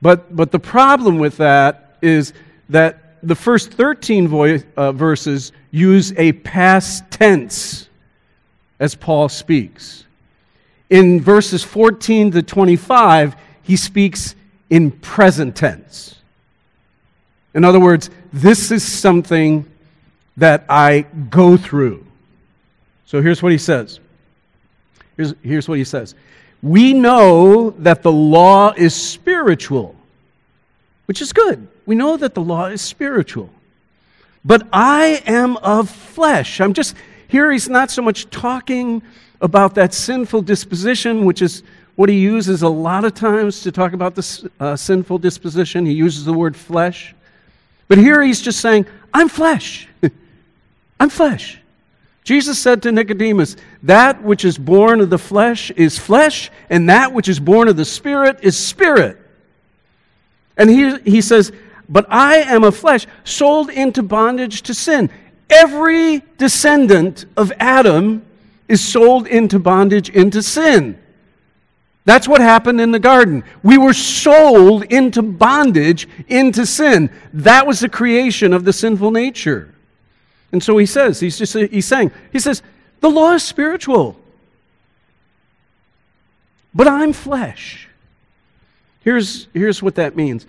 But, 0.00 0.34
but 0.34 0.50
the 0.50 0.60
problem 0.60 1.18
with 1.18 1.36
that 1.36 1.98
is 2.00 2.32
that 2.70 3.22
the 3.22 3.34
first 3.34 3.70
13 3.70 4.28
voice, 4.28 4.64
uh, 4.78 4.92
verses 4.92 5.52
use 5.70 6.14
a 6.16 6.32
past 6.32 7.04
tense 7.10 7.90
as 8.80 8.94
Paul 8.94 9.28
speaks. 9.28 10.06
In 10.92 11.22
verses 11.22 11.64
14 11.64 12.32
to 12.32 12.42
25, 12.42 13.34
he 13.62 13.78
speaks 13.78 14.34
in 14.68 14.90
present 14.90 15.56
tense. 15.56 16.16
In 17.54 17.64
other 17.64 17.80
words, 17.80 18.10
this 18.30 18.70
is 18.70 18.84
something 18.84 19.64
that 20.36 20.66
I 20.68 21.06
go 21.30 21.56
through. 21.56 22.04
So 23.06 23.22
here's 23.22 23.42
what 23.42 23.52
he 23.52 23.58
says. 23.58 24.00
Here's, 25.16 25.34
here's 25.42 25.66
what 25.66 25.78
he 25.78 25.84
says 25.84 26.14
we 26.62 26.92
know 26.92 27.70
that 27.70 28.02
the 28.02 28.12
law 28.12 28.74
is 28.76 28.94
spiritual, 28.94 29.96
which 31.06 31.22
is 31.22 31.32
good. 31.32 31.68
We 31.86 31.94
know 31.94 32.18
that 32.18 32.34
the 32.34 32.42
law 32.42 32.66
is 32.66 32.82
spiritual. 32.82 33.48
But 34.44 34.68
I 34.74 35.22
am 35.24 35.56
of 35.56 35.88
flesh. 35.88 36.60
I'm 36.60 36.74
just, 36.74 36.96
here 37.28 37.50
he's 37.50 37.70
not 37.70 37.90
so 37.90 38.02
much 38.02 38.28
talking 38.28 39.00
about 39.42 39.74
that 39.74 39.92
sinful 39.92 40.42
disposition, 40.42 41.24
which 41.24 41.42
is 41.42 41.62
what 41.96 42.08
he 42.08 42.18
uses 42.18 42.62
a 42.62 42.68
lot 42.68 43.04
of 43.04 43.14
times 43.14 43.62
to 43.62 43.72
talk 43.72 43.92
about 43.92 44.14
the 44.14 44.50
uh, 44.60 44.76
sinful 44.76 45.18
disposition. 45.18 45.84
He 45.84 45.92
uses 45.92 46.24
the 46.24 46.32
word 46.32 46.56
flesh. 46.56 47.14
But 47.88 47.98
here 47.98 48.22
he's 48.22 48.40
just 48.40 48.60
saying, 48.60 48.86
I'm 49.12 49.28
flesh. 49.28 49.88
I'm 51.00 51.10
flesh. 51.10 51.58
Jesus 52.24 52.58
said 52.58 52.82
to 52.82 52.92
Nicodemus, 52.92 53.56
That 53.82 54.22
which 54.22 54.44
is 54.44 54.56
born 54.56 55.00
of 55.00 55.10
the 55.10 55.18
flesh 55.18 55.70
is 55.72 55.98
flesh, 55.98 56.50
and 56.70 56.88
that 56.88 57.12
which 57.12 57.28
is 57.28 57.40
born 57.40 57.68
of 57.68 57.76
the 57.76 57.84
Spirit 57.84 58.38
is 58.42 58.56
spirit. 58.56 59.18
And 60.56 60.70
he, 60.70 60.98
he 61.00 61.20
says, 61.20 61.52
But 61.88 62.06
I 62.08 62.36
am 62.36 62.62
of 62.62 62.76
flesh, 62.76 63.06
sold 63.24 63.70
into 63.70 64.02
bondage 64.02 64.62
to 64.62 64.74
sin. 64.74 65.10
Every 65.50 66.22
descendant 66.38 67.26
of 67.36 67.52
Adam 67.58 68.24
is 68.72 68.82
sold 68.82 69.26
into 69.26 69.58
bondage 69.58 70.08
into 70.08 70.42
sin. 70.42 70.98
That's 72.06 72.26
what 72.26 72.40
happened 72.40 72.80
in 72.80 72.90
the 72.90 72.98
garden. 72.98 73.44
We 73.62 73.76
were 73.76 73.92
sold 73.92 74.84
into 74.84 75.20
bondage 75.20 76.08
into 76.26 76.64
sin. 76.64 77.10
That 77.34 77.66
was 77.66 77.80
the 77.80 77.90
creation 77.90 78.54
of 78.54 78.64
the 78.64 78.72
sinful 78.72 79.10
nature. 79.10 79.74
And 80.52 80.62
so 80.62 80.78
he 80.78 80.86
says, 80.86 81.20
he's 81.20 81.36
just 81.36 81.52
he's 81.52 81.84
saying, 81.84 82.12
he 82.32 82.38
says, 82.38 82.62
the 83.00 83.10
law 83.10 83.32
is 83.32 83.42
spiritual. 83.42 84.18
But 86.74 86.88
I'm 86.88 87.12
flesh. 87.12 87.90
Here's, 89.00 89.48
here's 89.52 89.82
what 89.82 89.96
that 89.96 90.16
means. 90.16 90.46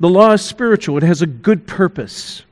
The 0.00 0.08
law 0.08 0.32
is 0.32 0.42
spiritual. 0.42 0.96
It 0.96 1.02
has 1.02 1.20
a 1.20 1.26
good 1.26 1.66
purpose. 1.66 2.44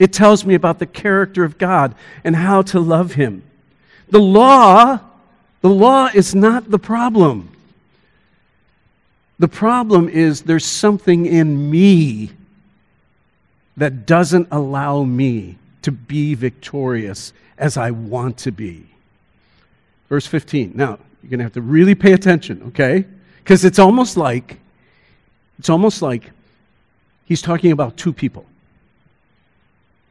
It 0.00 0.14
tells 0.14 0.46
me 0.46 0.54
about 0.54 0.78
the 0.78 0.86
character 0.86 1.44
of 1.44 1.58
God 1.58 1.94
and 2.24 2.34
how 2.34 2.62
to 2.62 2.80
love 2.80 3.12
him. 3.12 3.42
The 4.10 4.20
law, 4.20 5.00
the 5.60 5.68
law 5.68 6.08
is 6.12 6.34
not 6.34 6.70
the 6.70 6.78
problem. 6.78 7.50
The 9.38 9.48
problem 9.48 10.08
is 10.08 10.42
there's 10.42 10.64
something 10.64 11.26
in 11.26 11.70
me 11.70 12.30
that 13.76 14.06
doesn't 14.06 14.48
allow 14.50 15.02
me 15.02 15.58
to 15.82 15.90
be 15.90 16.34
victorious 16.34 17.32
as 17.58 17.76
I 17.76 17.90
want 17.90 18.38
to 18.38 18.52
be. 18.52 18.86
Verse 20.08 20.26
15. 20.26 20.72
Now, 20.74 20.98
you're 21.22 21.30
going 21.30 21.38
to 21.38 21.44
have 21.44 21.54
to 21.54 21.62
really 21.62 21.94
pay 21.94 22.12
attention, 22.12 22.62
okay? 22.68 23.04
Because 23.38 23.64
it's 23.64 23.78
almost 23.78 24.16
like 24.16 24.58
it's 25.58 25.68
almost 25.68 26.02
like 26.02 26.30
he's 27.24 27.42
talking 27.42 27.72
about 27.72 27.96
two 27.96 28.12
people. 28.12 28.44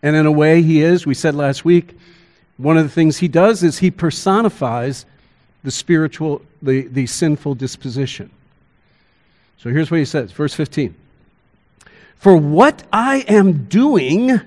And 0.02 0.16
in 0.16 0.26
a 0.26 0.32
way, 0.32 0.62
he 0.62 0.82
is, 0.82 1.06
we 1.06 1.14
said 1.14 1.36
last 1.36 1.64
week, 1.64 1.98
one 2.58 2.78
of 2.78 2.84
the 2.84 2.90
things 2.90 3.18
he 3.18 3.28
does 3.28 3.64
is 3.64 3.80
he 3.80 3.92
personifies 3.92 5.06
the 5.64 5.72
spiritual, 5.72 6.42
the, 6.62 6.82
the 6.88 7.08
sinful 7.08 7.56
disposition. 7.56 8.30
So 9.58 9.70
here's 9.70 9.90
what 9.90 9.98
he 9.98 10.06
says, 10.06 10.32
verse 10.32 10.54
15. 10.54 10.94
For 12.18 12.36
what 12.36 12.84
I 12.92 13.20
am 13.28 13.66
doing, 13.66 14.40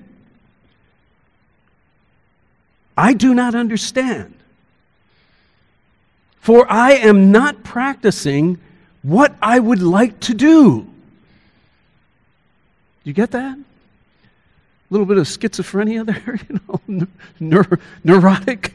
I 2.95 3.13
do 3.13 3.33
not 3.33 3.55
understand. 3.55 4.33
For 6.39 6.71
I 6.71 6.93
am 6.93 7.31
not 7.31 7.63
practicing 7.63 8.59
what 9.01 9.35
I 9.41 9.59
would 9.59 9.81
like 9.81 10.19
to 10.21 10.33
do. 10.33 10.87
You 13.03 13.13
get 13.13 13.31
that? 13.31 13.57
A 14.89 14.93
little 14.93 15.05
bit 15.05 15.17
of 15.17 15.25
schizophrenia 15.25 16.05
there, 16.05 16.39
you 17.39 17.39
know, 17.39 17.63
neurotic. 18.03 18.73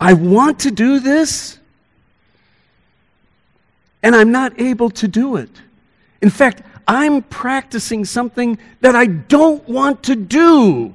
I 0.00 0.14
want 0.14 0.60
to 0.60 0.70
do 0.70 0.98
this, 0.98 1.58
and 4.02 4.16
I'm 4.16 4.32
not 4.32 4.58
able 4.58 4.88
to 4.90 5.08
do 5.08 5.36
it. 5.36 5.50
In 6.22 6.30
fact, 6.30 6.62
I'm 6.88 7.22
practicing 7.22 8.06
something 8.06 8.58
that 8.80 8.96
I 8.96 9.06
don't 9.06 9.66
want 9.68 10.04
to 10.04 10.16
do. 10.16 10.94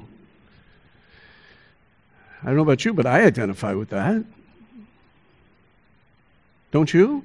I 2.42 2.48
don't 2.48 2.58
know 2.58 2.64
about 2.64 2.84
you, 2.84 2.94
but 2.94 3.06
I 3.06 3.24
identify 3.24 3.74
with 3.74 3.90
that. 3.90 4.24
Don't 6.72 6.94
you? 6.94 7.24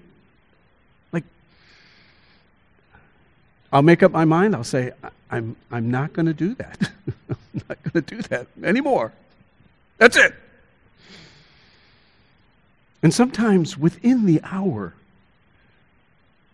I'll 3.73 3.83
make 3.83 4.03
up 4.03 4.11
my 4.11 4.25
mind. 4.25 4.55
I'll 4.55 4.65
say, 4.65 4.93
I'm, 5.31 5.57
I'm 5.71 5.91
not 5.91 6.13
going 6.13 6.27
to 6.27 6.35
do 6.35 6.55
that. 6.55 6.91
I'm 7.29 7.63
not 7.69 7.83
going 7.83 8.05
to 8.05 8.17
do 8.17 8.23
that 8.23 8.47
anymore. 8.63 9.13
That's 9.99 10.17
it. 10.17 10.35
And 13.03 13.15
sometimes 13.15 13.79
within 13.79 14.27
the 14.27 14.41
hour, 14.43 14.95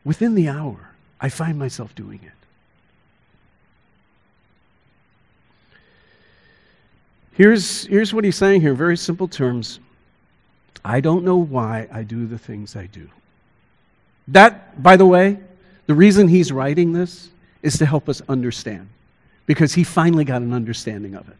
within 0.05 0.35
the 0.35 0.49
hour, 0.49 0.91
I 1.21 1.29
find 1.29 1.59
myself 1.59 1.95
doing 1.95 2.21
it. 2.23 2.33
Here's, 7.33 7.87
here's 7.87 8.15
what 8.15 8.25
he's 8.25 8.37
saying 8.37 8.63
here 8.63 8.75
very 8.75 8.97
simple 8.97 9.29
terms 9.29 9.81
I 10.85 11.01
don't 11.01 11.25
know 11.25 11.37
why 11.37 11.89
I 11.93 12.03
do 12.05 12.27
the 12.27 12.39
things 12.39 12.77
I 12.77 12.87
do. 12.87 13.09
That, 14.29 14.81
by 14.81 14.97
the 14.97 15.05
way, 15.05 15.39
the 15.87 15.95
reason 15.95 16.29
he's 16.29 16.53
writing 16.53 16.93
this 16.93 17.31
is 17.63 17.79
to 17.79 17.87
help 17.87 18.09
us 18.09 18.23
understand, 18.29 18.89
because 19.47 19.75
he 19.75 19.85
finally 19.85 20.25
got 20.25 20.43
an 20.43 20.53
understanding 20.53 21.15
of 21.15 21.29
it. 21.29 21.37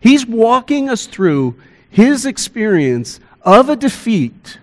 He's 0.00 0.24
walking 0.24 0.88
us 0.88 1.06
through 1.06 1.56
his 1.90 2.24
experience 2.24 3.20
of 3.42 3.68
a 3.68 3.76
defeat 3.76 4.58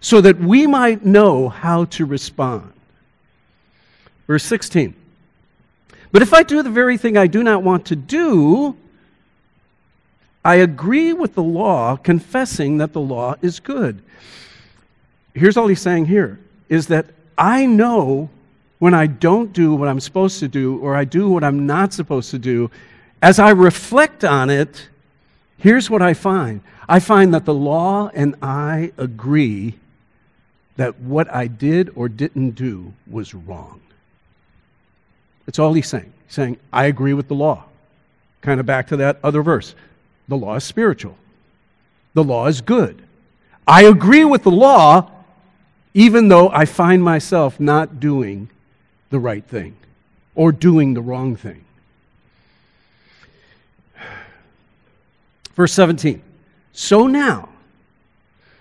so 0.00 0.20
that 0.20 0.38
we 0.38 0.66
might 0.66 1.04
know 1.04 1.48
how 1.48 1.86
to 1.86 2.04
respond. 2.04 2.72
Verse 4.26 4.44
16. 4.44 4.94
But 6.12 6.22
if 6.22 6.34
I 6.34 6.42
do 6.42 6.62
the 6.62 6.70
very 6.70 6.96
thing 6.96 7.16
I 7.16 7.26
do 7.26 7.42
not 7.42 7.62
want 7.62 7.86
to 7.86 7.96
do, 7.96 8.76
I 10.44 10.56
agree 10.56 11.12
with 11.12 11.34
the 11.34 11.42
law, 11.42 11.96
confessing 11.96 12.78
that 12.78 12.92
the 12.92 13.00
law 13.00 13.36
is 13.40 13.60
good. 13.60 14.02
Here's 15.34 15.56
all 15.56 15.66
he's 15.66 15.80
saying 15.80 16.06
here 16.06 16.38
is 16.68 16.88
that 16.88 17.06
I 17.36 17.66
know 17.66 18.28
when 18.84 18.92
I 18.92 19.06
don't 19.06 19.50
do 19.54 19.74
what 19.74 19.88
I'm 19.88 19.98
supposed 19.98 20.40
to 20.40 20.46
do 20.46 20.76
or 20.80 20.94
I 20.94 21.06
do 21.06 21.30
what 21.30 21.42
I'm 21.42 21.64
not 21.64 21.94
supposed 21.94 22.30
to 22.32 22.38
do, 22.38 22.70
as 23.22 23.38
I 23.38 23.48
reflect 23.48 24.24
on 24.24 24.50
it, 24.50 24.90
here's 25.56 25.88
what 25.88 26.02
I 26.02 26.12
find 26.12 26.60
I 26.86 27.00
find 27.00 27.32
that 27.32 27.46
the 27.46 27.54
law 27.54 28.10
and 28.12 28.34
I 28.42 28.92
agree 28.98 29.78
that 30.76 31.00
what 31.00 31.34
I 31.34 31.46
did 31.46 31.92
or 31.94 32.10
didn't 32.10 32.50
do 32.50 32.92
was 33.06 33.32
wrong. 33.32 33.80
That's 35.46 35.58
all 35.58 35.72
he's 35.72 35.88
saying. 35.88 36.12
He's 36.26 36.34
saying, 36.34 36.58
I 36.70 36.84
agree 36.84 37.14
with 37.14 37.28
the 37.28 37.34
law. 37.34 37.64
Kind 38.42 38.60
of 38.60 38.66
back 38.66 38.88
to 38.88 38.98
that 38.98 39.18
other 39.24 39.40
verse. 39.42 39.74
The 40.28 40.36
law 40.36 40.56
is 40.56 40.64
spiritual, 40.64 41.16
the 42.12 42.22
law 42.22 42.48
is 42.48 42.60
good. 42.60 43.00
I 43.66 43.84
agree 43.84 44.26
with 44.26 44.42
the 44.42 44.50
law, 44.50 45.10
even 45.94 46.28
though 46.28 46.50
I 46.50 46.66
find 46.66 47.02
myself 47.02 47.58
not 47.58 47.98
doing 47.98 48.50
the 49.14 49.20
right 49.20 49.44
thing 49.44 49.76
or 50.34 50.50
doing 50.50 50.92
the 50.92 51.00
wrong 51.00 51.36
thing. 51.36 51.64
Verse 55.54 55.72
17. 55.72 56.20
So 56.72 57.06
now, 57.06 57.48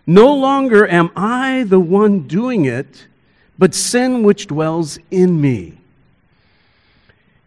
no 0.06 0.36
longer 0.36 0.88
am 0.88 1.10
I 1.16 1.64
the 1.64 1.80
one 1.80 2.28
doing 2.28 2.66
it, 2.66 3.08
but 3.58 3.74
sin 3.74 4.22
which 4.22 4.46
dwells 4.46 5.00
in 5.10 5.42
me. 5.42 5.76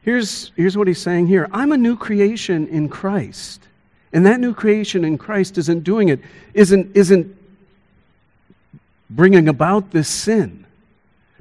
Here's, 0.02 0.50
here's 0.56 0.76
what 0.76 0.88
he's 0.88 1.00
saying 1.00 1.28
here 1.28 1.48
I'm 1.52 1.70
a 1.70 1.76
new 1.76 1.96
creation 1.96 2.66
in 2.66 2.88
Christ. 2.88 3.62
And 4.12 4.26
that 4.26 4.40
new 4.40 4.52
creation 4.52 5.04
in 5.04 5.16
Christ 5.16 5.58
isn't 5.58 5.84
doing 5.84 6.08
it, 6.08 6.18
isn't, 6.54 6.96
isn't 6.96 7.36
bringing 9.10 9.46
about 9.48 9.92
this 9.92 10.08
sin. 10.08 10.66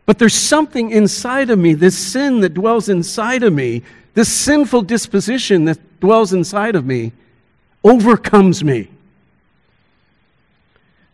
But 0.05 0.19
there's 0.19 0.35
something 0.35 0.91
inside 0.91 1.49
of 1.49 1.57
me, 1.57 1.73
this 1.73 1.97
sin 1.97 2.41
that 2.41 2.53
dwells 2.53 2.89
inside 2.89 3.43
of 3.43 3.53
me, 3.53 3.83
this 4.13 4.31
sinful 4.31 4.83
disposition 4.83 5.65
that 5.65 5.99
dwells 5.99 6.31
inside 6.31 6.75
of 6.75 6.85
me, 6.85 7.11
overcomes 7.83 8.63
me. 8.63 8.89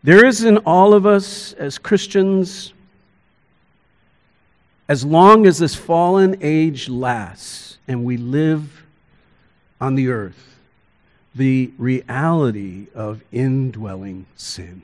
There 0.04 0.26
is 0.26 0.44
in 0.44 0.58
all 0.60 0.94
of 0.94 1.06
us 1.06 1.54
as 1.54 1.78
Christians, 1.78 2.74
as 4.90 5.06
long 5.06 5.46
as 5.46 5.60
this 5.60 5.76
fallen 5.76 6.38
age 6.42 6.90
lasts 6.90 7.78
and 7.88 8.04
we 8.04 8.18
live 8.18 8.84
on 9.80 9.96
the 9.96 10.10
earth, 10.10 10.58
the 11.34 11.72
reality 11.78 12.88
of 12.94 13.22
indwelling 13.32 14.26
sin. 14.36 14.82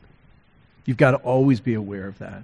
You've 0.86 0.98
got 0.98 1.12
to 1.12 1.18
always 1.18 1.60
be 1.60 1.74
aware 1.74 2.08
of 2.08 2.18
that. 2.20 2.44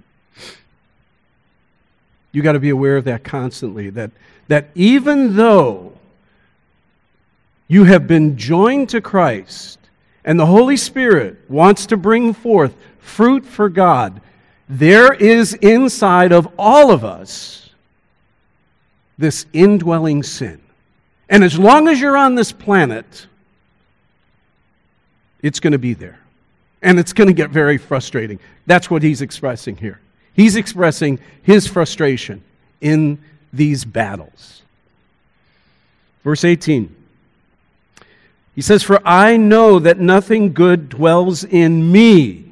You've 2.34 2.44
got 2.44 2.52
to 2.52 2.60
be 2.60 2.70
aware 2.70 2.96
of 2.96 3.04
that 3.04 3.22
constantly. 3.22 3.90
That, 3.90 4.10
that 4.48 4.68
even 4.74 5.36
though 5.36 5.92
you 7.68 7.84
have 7.84 8.08
been 8.08 8.36
joined 8.36 8.88
to 8.90 9.00
Christ, 9.00 9.78
and 10.24 10.38
the 10.38 10.46
Holy 10.46 10.76
Spirit 10.76 11.38
wants 11.48 11.86
to 11.86 11.96
bring 11.96 12.32
forth 12.32 12.74
fruit 12.98 13.44
for 13.44 13.68
God, 13.68 14.20
there 14.68 15.12
is 15.12 15.54
inside 15.54 16.32
of 16.32 16.48
all 16.58 16.90
of 16.90 17.04
us 17.04 17.70
this 19.16 19.46
indwelling 19.52 20.24
sin. 20.24 20.60
And 21.28 21.44
as 21.44 21.56
long 21.56 21.86
as 21.86 22.00
you're 22.00 22.16
on 22.16 22.34
this 22.34 22.50
planet, 22.50 23.26
it's 25.40 25.60
going 25.60 25.72
to 25.72 25.78
be 25.78 25.94
there. 25.94 26.18
And 26.82 26.98
it's 26.98 27.12
going 27.12 27.28
to 27.28 27.34
get 27.34 27.50
very 27.50 27.78
frustrating. 27.78 28.40
That's 28.66 28.90
what 28.90 29.04
he's 29.04 29.22
expressing 29.22 29.76
here. 29.76 30.00
He's 30.34 30.56
expressing 30.56 31.18
his 31.42 31.66
frustration 31.66 32.42
in 32.80 33.18
these 33.52 33.84
battles. 33.84 34.62
Verse 36.22 36.44
18. 36.44 36.94
He 38.54 38.62
says, 38.62 38.82
For 38.82 39.00
I 39.06 39.36
know 39.36 39.78
that 39.78 39.98
nothing 39.98 40.52
good 40.52 40.88
dwells 40.88 41.44
in 41.44 41.90
me. 41.90 42.44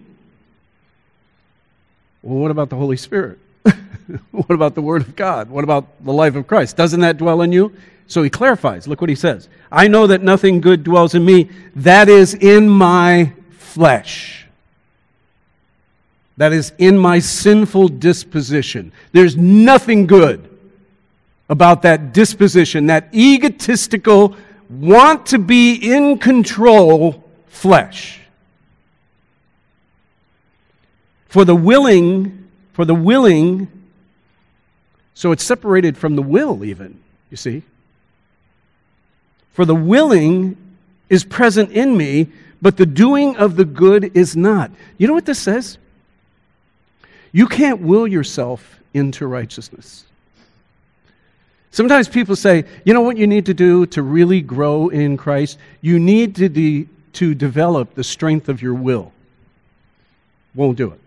Well, 2.22 2.38
what 2.38 2.50
about 2.50 2.70
the 2.70 2.76
Holy 2.76 2.96
Spirit? 2.96 3.38
what 4.30 4.50
about 4.50 4.74
the 4.74 4.82
Word 4.82 5.02
of 5.02 5.16
God? 5.16 5.48
What 5.48 5.64
about 5.64 6.04
the 6.04 6.12
life 6.12 6.36
of 6.36 6.46
Christ? 6.46 6.76
Doesn't 6.76 7.00
that 7.00 7.16
dwell 7.16 7.42
in 7.42 7.52
you? 7.52 7.74
So 8.06 8.22
he 8.22 8.30
clarifies. 8.30 8.86
Look 8.86 9.00
what 9.00 9.10
he 9.10 9.16
says. 9.16 9.48
I 9.70 9.88
know 9.88 10.06
that 10.06 10.22
nothing 10.22 10.60
good 10.60 10.84
dwells 10.84 11.14
in 11.14 11.24
me, 11.24 11.48
that 11.76 12.08
is 12.08 12.34
in 12.34 12.68
my 12.68 13.32
flesh. 13.52 14.41
That 16.42 16.52
is 16.52 16.72
in 16.76 16.98
my 16.98 17.20
sinful 17.20 17.86
disposition. 17.86 18.90
There's 19.12 19.36
nothing 19.36 20.08
good 20.08 20.48
about 21.48 21.82
that 21.82 22.12
disposition, 22.12 22.86
that 22.86 23.14
egotistical, 23.14 24.34
want 24.68 25.26
to 25.26 25.38
be 25.38 25.74
in 25.76 26.18
control 26.18 27.22
flesh. 27.46 28.22
For 31.28 31.44
the 31.44 31.54
willing, 31.54 32.48
for 32.72 32.84
the 32.84 32.94
willing, 32.96 33.68
so 35.14 35.30
it's 35.30 35.44
separated 35.44 35.96
from 35.96 36.16
the 36.16 36.22
will, 36.22 36.64
even, 36.64 36.98
you 37.30 37.36
see. 37.36 37.62
For 39.52 39.64
the 39.64 39.76
willing 39.76 40.56
is 41.08 41.22
present 41.22 41.70
in 41.70 41.96
me, 41.96 42.32
but 42.60 42.78
the 42.78 42.86
doing 42.86 43.36
of 43.36 43.54
the 43.54 43.64
good 43.64 44.16
is 44.16 44.34
not. 44.34 44.72
You 44.98 45.06
know 45.06 45.14
what 45.14 45.26
this 45.26 45.38
says? 45.38 45.78
You 47.32 47.46
can't 47.46 47.80
will 47.80 48.06
yourself 48.06 48.80
into 48.94 49.26
righteousness. 49.26 50.04
Sometimes 51.70 52.06
people 52.06 52.36
say, 52.36 52.64
you 52.84 52.92
know 52.92 53.00
what 53.00 53.16
you 53.16 53.26
need 53.26 53.46
to 53.46 53.54
do 53.54 53.86
to 53.86 54.02
really 54.02 54.42
grow 54.42 54.90
in 54.90 55.16
Christ? 55.16 55.58
You 55.80 55.98
need 55.98 56.36
to, 56.36 56.48
de- 56.50 56.86
to 57.14 57.34
develop 57.34 57.94
the 57.94 58.04
strength 58.04 58.50
of 58.50 58.60
your 58.60 58.74
will. 58.74 59.12
Won't 60.54 60.76
do 60.76 60.92
it. 60.92 61.00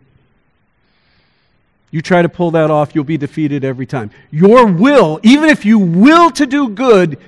You 1.91 2.01
try 2.01 2.23
to 2.23 2.29
pull 2.29 2.51
that 2.51 2.71
off, 2.71 2.93
you'll 2.93 3.03
be 3.03 3.17
defeated 3.17 3.63
every 3.63 3.85
time. 3.85 4.09
Your 4.31 4.65
will, 4.65 5.19
even 5.23 5.49
if 5.49 5.63
you 5.63 5.77
will 5.79 6.31
to 6.31 6.45
do 6.45 6.69
good, 6.69 7.19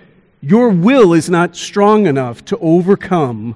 your 0.42 0.70
will 0.70 1.14
is 1.14 1.30
not 1.30 1.56
strong 1.56 2.06
enough 2.06 2.44
to 2.46 2.58
overcome 2.58 3.56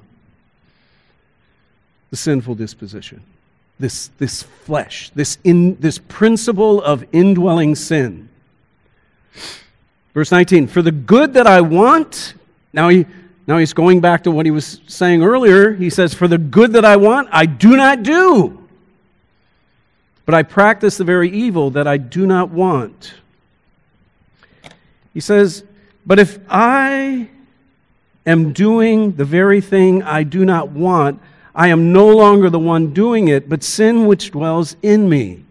the 2.11 2.17
sinful 2.17 2.55
disposition, 2.55 3.23
this, 3.81 4.09
this 4.19 4.43
flesh, 4.43 5.11
this, 5.15 5.37
in, 5.43 5.75
this 5.79 5.97
principle 5.97 6.81
of 6.81 7.03
indwelling 7.11 7.75
sin. 7.75 8.29
Verse 10.13 10.31
19, 10.31 10.67
for 10.67 10.81
the 10.81 10.91
good 10.91 11.33
that 11.33 11.47
I 11.47 11.61
want, 11.61 12.35
now, 12.73 12.89
he, 12.89 13.05
now 13.47 13.57
he's 13.57 13.73
going 13.73 14.01
back 14.01 14.23
to 14.23 14.31
what 14.31 14.45
he 14.45 14.51
was 14.51 14.81
saying 14.87 15.23
earlier. 15.23 15.73
He 15.73 15.89
says, 15.89 16.13
For 16.13 16.27
the 16.27 16.37
good 16.37 16.73
that 16.73 16.85
I 16.85 16.97
want, 16.97 17.29
I 17.31 17.45
do 17.45 17.75
not 17.75 18.03
do. 18.03 18.57
But 20.25 20.35
I 20.35 20.43
practice 20.43 20.97
the 20.97 21.03
very 21.03 21.29
evil 21.29 21.71
that 21.71 21.87
I 21.87 21.97
do 21.97 22.25
not 22.25 22.49
want. 22.49 23.15
He 25.13 25.19
says, 25.19 25.63
But 26.05 26.19
if 26.19 26.39
I 26.49 27.29
am 28.25 28.53
doing 28.53 29.13
the 29.13 29.25
very 29.25 29.61
thing 29.61 30.03
I 30.03 30.23
do 30.23 30.45
not 30.45 30.69
want, 30.69 31.21
I 31.53 31.67
am 31.67 31.91
no 31.91 32.07
longer 32.07 32.49
the 32.49 32.59
one 32.59 32.93
doing 32.93 33.27
it, 33.27 33.49
but 33.49 33.63
sin 33.63 34.05
which 34.05 34.31
dwells 34.31 34.75
in 34.81 35.09
me. 35.09 35.43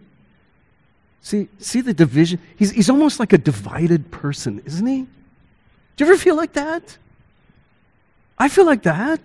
See, 1.21 1.47
see 1.59 1.81
the 1.81 1.93
division? 1.93 2.39
He's, 2.55 2.71
he's 2.71 2.89
almost 2.89 3.19
like 3.19 3.33
a 3.33 3.37
divided 3.37 4.09
person, 4.09 4.61
isn't 4.65 4.85
he? 4.85 5.05
Do 5.95 6.05
you 6.05 6.11
ever 6.11 6.17
feel 6.17 6.35
like 6.35 6.53
that? 6.53 6.97
I 8.37 8.49
feel 8.49 8.65
like 8.65 8.83
that. 8.83 9.21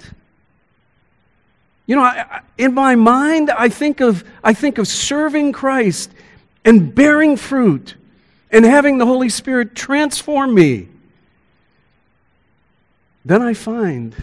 You 1.87 1.97
know, 1.97 2.03
I, 2.03 2.41
in 2.59 2.75
my 2.75 2.97
mind, 2.97 3.51
I 3.51 3.69
think, 3.69 4.01
of, 4.01 4.25
I 4.45 4.53
think 4.53 4.77
of 4.77 4.87
serving 4.87 5.53
Christ 5.53 6.11
and 6.65 6.95
bearing 6.95 7.37
fruit 7.37 7.95
and 8.51 8.65
having 8.65 8.99
the 8.99 9.07
Holy 9.07 9.29
Spirit 9.29 9.75
transform 9.75 10.53
me. 10.53 10.89
Then 13.25 13.41
I 13.41 13.55
find, 13.55 14.15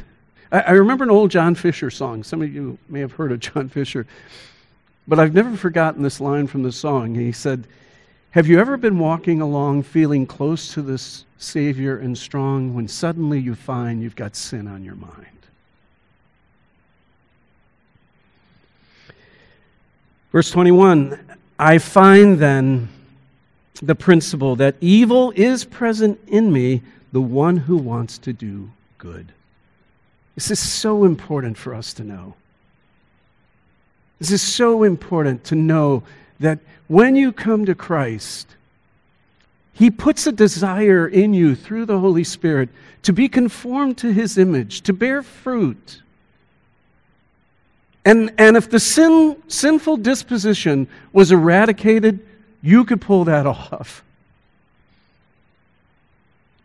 I, 0.54 0.60
I 0.60 0.72
remember 0.72 1.04
an 1.04 1.10
old 1.10 1.32
John 1.32 1.56
Fischer 1.56 1.90
song. 1.90 2.24
Some 2.24 2.42
of 2.42 2.54
you 2.54 2.78
may 2.88 3.02
have 3.02 3.12
heard 3.12 3.34
of 3.34 3.40
John 3.42 3.68
Fischer. 3.68 4.06
But 5.08 5.20
I've 5.20 5.34
never 5.34 5.58
forgotten 5.58 6.02
this 6.02 6.22
line 6.22 6.48
from 6.48 6.64
the 6.64 6.72
song. 6.72 7.16
He 7.16 7.34
said, 7.34 7.68
Have 8.32 8.48
you 8.48 8.60
ever 8.60 8.78
been 8.78 9.00
walking 9.00 9.42
along 9.42 9.84
feeling 9.84 10.26
close 10.26 10.74
to 10.76 10.82
this 10.82 11.26
Savior 11.38 11.98
and 11.98 12.18
strong 12.18 12.74
when 12.74 12.88
suddenly 12.88 13.40
you 13.40 13.56
find 13.56 14.02
you've 14.02 14.16
got 14.16 14.38
sin 14.38 14.68
on 14.68 14.86
your 14.86 14.96
mind? 14.96 15.28
Verse 20.32 20.50
21 20.52 21.20
I 21.60 21.78
find 21.78 22.40
then 22.40 22.90
the 23.82 23.96
principle 23.96 24.56
that 24.56 24.76
evil 24.80 25.34
is 25.36 25.66
present 25.66 26.20
in 26.28 26.52
me, 26.52 26.82
the 27.12 27.22
one 27.22 27.58
who 27.58 27.78
wants 27.78 28.18
to 28.20 28.34
do 28.34 28.72
good. 28.98 29.34
This 30.36 30.52
is 30.52 30.60
so 30.60 31.04
important 31.04 31.58
for 31.58 31.76
us 31.76 31.94
to 31.96 32.04
know. 32.04 32.34
This 34.20 34.32
is 34.32 34.42
so 34.42 34.84
important 34.84 35.44
to 35.46 35.56
know 35.56 36.04
that 36.40 36.60
when 36.88 37.16
you 37.16 37.32
come 37.32 37.66
to 37.66 37.76
Christ, 37.76 38.48
He 39.74 39.92
puts 39.92 40.26
a 40.26 40.32
desire 40.32 41.08
in 41.08 41.34
you 41.34 41.56
through 41.56 41.86
the 41.86 42.00
Holy 42.00 42.24
Spirit 42.24 42.70
to 43.04 43.14
be 43.14 43.28
conformed 43.28 43.98
to 44.00 44.12
His 44.12 44.38
image, 44.38 44.82
to 44.82 44.94
bear 44.94 45.24
fruit. 45.24 46.02
And, 48.06 48.34
and 48.38 48.58
if 48.58 48.70
the 48.70 48.80
sin, 48.80 49.38
sinful 49.48 49.98
disposition 49.98 50.88
was 51.14 51.32
eradicated, 51.32 52.26
you 52.62 52.86
could 52.86 53.02
pull 53.02 53.26
that 53.26 53.46
off. 53.48 54.04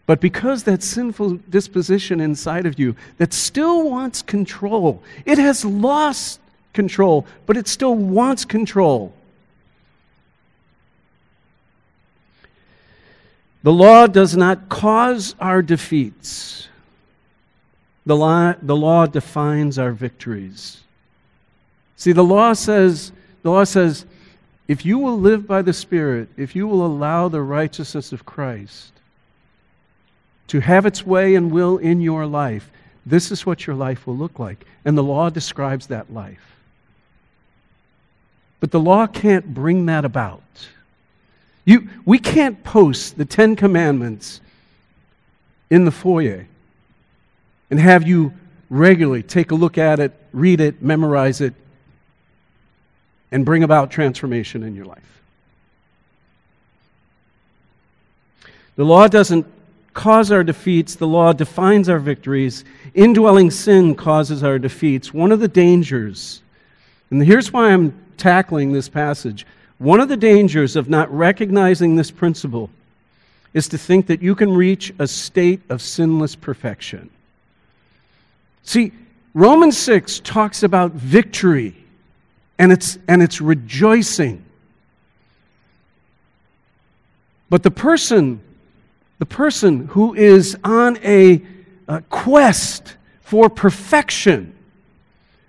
But 0.08 0.22
because 0.22 0.62
that 0.62 0.82
sinful 0.82 1.40
disposition 1.50 2.18
inside 2.18 2.64
of 2.64 2.78
you 2.78 2.96
that 3.18 3.34
still 3.34 3.90
wants 3.90 4.22
control, 4.22 5.02
it 5.26 5.36
has 5.36 5.66
lost 5.66 6.40
control, 6.72 7.26
but 7.44 7.58
it 7.58 7.68
still 7.68 7.94
wants 7.94 8.46
control. 8.46 9.12
The 13.62 13.72
law 13.72 14.06
does 14.06 14.34
not 14.34 14.70
cause 14.70 15.34
our 15.38 15.60
defeats. 15.60 16.68
The 18.06 18.16
law, 18.16 18.54
the 18.62 18.76
law 18.76 19.04
defines 19.04 19.78
our 19.78 19.92
victories. 19.92 20.80
See, 21.96 22.12
the 22.12 22.24
law 22.24 22.54
says, 22.54 23.12
the 23.42 23.50
law 23.50 23.64
says, 23.64 24.06
if 24.68 24.86
you 24.86 24.96
will 24.96 25.20
live 25.20 25.46
by 25.46 25.60
the 25.60 25.74
Spirit, 25.74 26.30
if 26.38 26.56
you 26.56 26.66
will 26.66 26.86
allow 26.86 27.28
the 27.28 27.42
righteousness 27.42 28.10
of 28.10 28.24
Christ 28.24 28.92
to 30.48 30.60
have 30.60 30.86
its 30.86 31.06
way 31.06 31.34
and 31.34 31.50
will 31.50 31.78
in 31.78 32.00
your 32.00 32.26
life, 32.26 32.70
this 33.06 33.30
is 33.30 33.46
what 33.46 33.66
your 33.66 33.76
life 33.76 34.06
will 34.06 34.16
look 34.16 34.38
like. 34.38 34.66
And 34.84 34.96
the 34.96 35.02
law 35.02 35.30
describes 35.30 35.86
that 35.88 36.12
life. 36.12 36.56
But 38.60 38.70
the 38.70 38.80
law 38.80 39.06
can't 39.06 39.54
bring 39.54 39.86
that 39.86 40.04
about. 40.04 40.42
You, 41.64 41.88
we 42.04 42.18
can't 42.18 42.62
post 42.64 43.16
the 43.16 43.24
Ten 43.24 43.56
Commandments 43.56 44.40
in 45.70 45.84
the 45.84 45.90
foyer 45.90 46.46
and 47.70 47.78
have 47.78 48.06
you 48.06 48.32
regularly 48.70 49.22
take 49.22 49.50
a 49.50 49.54
look 49.54 49.78
at 49.78 50.00
it, 50.00 50.12
read 50.32 50.60
it, 50.60 50.82
memorize 50.82 51.40
it, 51.40 51.54
and 53.30 53.44
bring 53.44 53.62
about 53.62 53.90
transformation 53.90 54.62
in 54.62 54.74
your 54.74 54.86
life. 54.86 55.02
The 58.76 58.84
law 58.84 59.08
doesn't 59.08 59.46
cause 59.98 60.30
our 60.30 60.44
defeats, 60.44 60.94
the 60.94 61.08
law 61.08 61.32
defines 61.32 61.88
our 61.88 61.98
victories. 61.98 62.64
Indwelling 62.94 63.50
sin 63.50 63.96
causes 63.96 64.44
our 64.44 64.56
defeats. 64.56 65.12
One 65.12 65.32
of 65.32 65.40
the 65.40 65.48
dangers, 65.48 66.40
and 67.10 67.20
here's 67.20 67.52
why 67.52 67.72
I'm 67.72 67.92
tackling 68.16 68.72
this 68.72 68.88
passage. 68.88 69.44
One 69.78 69.98
of 69.98 70.08
the 70.08 70.16
dangers 70.16 70.76
of 70.76 70.88
not 70.88 71.12
recognizing 71.12 71.96
this 71.96 72.12
principle 72.12 72.70
is 73.54 73.66
to 73.70 73.78
think 73.78 74.06
that 74.06 74.22
you 74.22 74.36
can 74.36 74.54
reach 74.54 74.94
a 75.00 75.06
state 75.08 75.62
of 75.68 75.82
sinless 75.82 76.36
perfection. 76.36 77.10
See, 78.62 78.92
Romans 79.34 79.76
6 79.78 80.20
talks 80.20 80.62
about 80.62 80.92
victory 80.92 81.74
and 82.56 82.70
it's, 82.70 82.98
and 83.08 83.20
it's 83.20 83.40
rejoicing. 83.40 84.44
But 87.50 87.64
the 87.64 87.72
person, 87.72 88.40
the 89.18 89.26
person 89.26 89.86
who 89.88 90.14
is 90.14 90.56
on 90.64 90.98
a, 91.04 91.42
a 91.88 92.02
quest 92.02 92.96
for 93.20 93.48
perfection, 93.48 94.54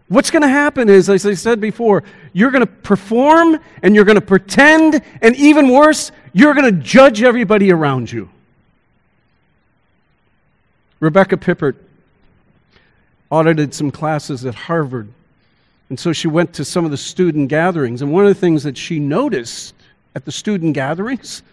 What's 0.10 0.32
going 0.32 0.42
to 0.42 0.50
happen 0.50 0.90
is, 0.90 1.08
as 1.08 1.24
I 1.24 1.36
said 1.36 1.62
before, 1.62 2.04
you're 2.34 2.50
going 2.50 2.66
to 2.66 2.72
perform 2.72 3.60
and 3.84 3.94
you're 3.94 4.06
going 4.06 4.16
to 4.16 4.22
pretend, 4.22 5.02
and 5.22 5.36
even 5.36 5.70
worse, 5.70 6.12
you're 6.34 6.56
going 6.56 6.66
to 6.66 6.82
judge 6.82 7.22
everybody 7.22 7.72
around 7.72 8.12
you. 8.12 8.28
Rebecca 11.00 11.38
Pippert 11.38 11.76
audited 13.30 13.76
some 13.76 13.92
classes 13.92 14.46
at 14.46 14.56
Harvard, 14.56 15.08
and 15.90 16.00
so 16.00 16.12
she 16.12 16.28
went 16.28 16.54
to 16.56 16.66
some 16.66 16.86
of 16.86 16.92
the 16.92 16.98
student 16.98 17.48
gatherings. 17.48 18.02
And 18.02 18.12
one 18.12 18.26
of 18.26 18.30
the 18.30 18.40
things 18.40 18.64
that 18.64 18.78
she 18.78 18.98
noticed 18.98 19.76
at 20.16 20.26
the 20.26 20.32
student 20.32 20.74
gatherings, 20.74 21.44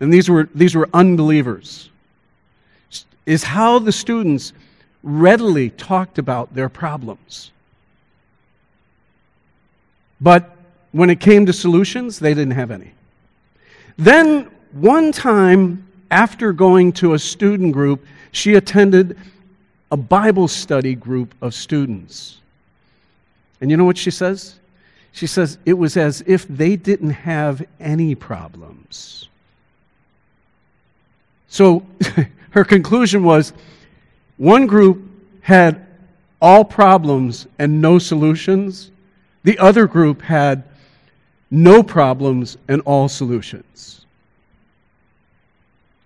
and 0.00 0.12
these 0.12 0.28
were, 0.28 0.48
these 0.54 0.74
were 0.74 0.88
unbelievers, 0.94 1.90
is 3.26 3.44
how 3.44 3.78
the 3.78 3.92
students 3.92 4.52
readily 5.02 5.70
talked 5.70 6.18
about 6.18 6.54
their 6.54 6.68
problems. 6.68 7.52
But 10.20 10.56
when 10.92 11.10
it 11.10 11.20
came 11.20 11.46
to 11.46 11.52
solutions, 11.52 12.18
they 12.18 12.34
didn't 12.34 12.52
have 12.52 12.70
any. 12.70 12.92
Then, 13.96 14.50
one 14.72 15.12
time 15.12 15.86
after 16.10 16.52
going 16.52 16.92
to 16.92 17.14
a 17.14 17.18
student 17.18 17.72
group, 17.72 18.04
she 18.32 18.54
attended 18.54 19.16
a 19.90 19.96
Bible 19.96 20.48
study 20.48 20.94
group 20.94 21.34
of 21.42 21.54
students. 21.54 22.38
And 23.60 23.70
you 23.70 23.76
know 23.76 23.84
what 23.84 23.98
she 23.98 24.10
says? 24.10 24.56
She 25.12 25.26
says 25.26 25.58
it 25.66 25.74
was 25.74 25.96
as 25.96 26.22
if 26.26 26.46
they 26.48 26.76
didn't 26.76 27.10
have 27.10 27.64
any 27.80 28.14
problems. 28.14 29.28
So 31.50 31.84
her 32.50 32.64
conclusion 32.64 33.24
was 33.24 33.52
one 34.38 34.66
group 34.66 35.02
had 35.42 35.86
all 36.40 36.64
problems 36.64 37.46
and 37.58 37.82
no 37.82 37.98
solutions, 37.98 38.90
the 39.42 39.58
other 39.58 39.86
group 39.86 40.22
had 40.22 40.62
no 41.50 41.82
problems 41.82 42.56
and 42.68 42.80
all 42.82 43.08
solutions. 43.08 44.06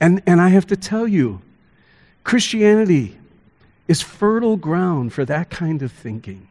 And, 0.01 0.23
and 0.27 0.41
I 0.41 0.49
have 0.49 0.67
to 0.69 0.77
tell 0.77 1.07
you, 1.07 1.41
Christianity 2.25 3.17
is 3.87 4.01
fertile 4.01 4.57
ground 4.57 5.13
for 5.13 5.25
that 5.27 5.51
kind 5.51 5.83
of 5.83 5.93
thinking. 5.93 6.49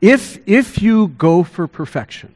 If, 0.00 0.38
if 0.46 0.80
you 0.80 1.08
go 1.08 1.42
for 1.42 1.66
perfection, 1.66 2.34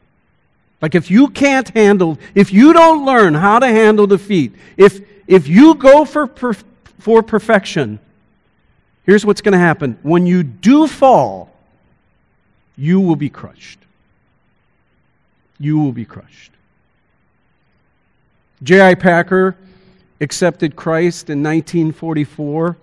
like 0.81 0.93
if 0.93 1.09
you 1.09 1.29
can't 1.29 1.67
handle, 1.69 2.19
if 2.35 2.53
you 2.53 2.73
don't 2.73 3.05
learn 3.05 3.33
how 3.33 3.59
to 3.59 3.67
handle 3.67 4.05
defeat, 4.05 4.53
if, 4.77 5.01
if 5.27 5.47
you 5.47 5.75
go 5.75 6.05
for, 6.05 6.27
for 6.99 7.23
perfection, 7.23 7.99
here's 9.03 9.25
what's 9.25 9.41
going 9.41 9.53
to 9.53 9.59
happen. 9.59 9.97
When 10.03 10.27
you 10.27 10.43
do 10.43 10.87
fall, 10.87 11.51
you 12.77 12.99
will 12.99 13.15
be 13.15 13.29
crushed. 13.29 13.79
You 15.57 15.79
will 15.79 15.93
be 15.93 16.05
crushed. 16.05 16.51
J.I. 18.61 18.95
Packer 18.95 19.55
accepted 20.21 20.75
Christ 20.75 21.29
in 21.29 21.41
1944 21.41 22.77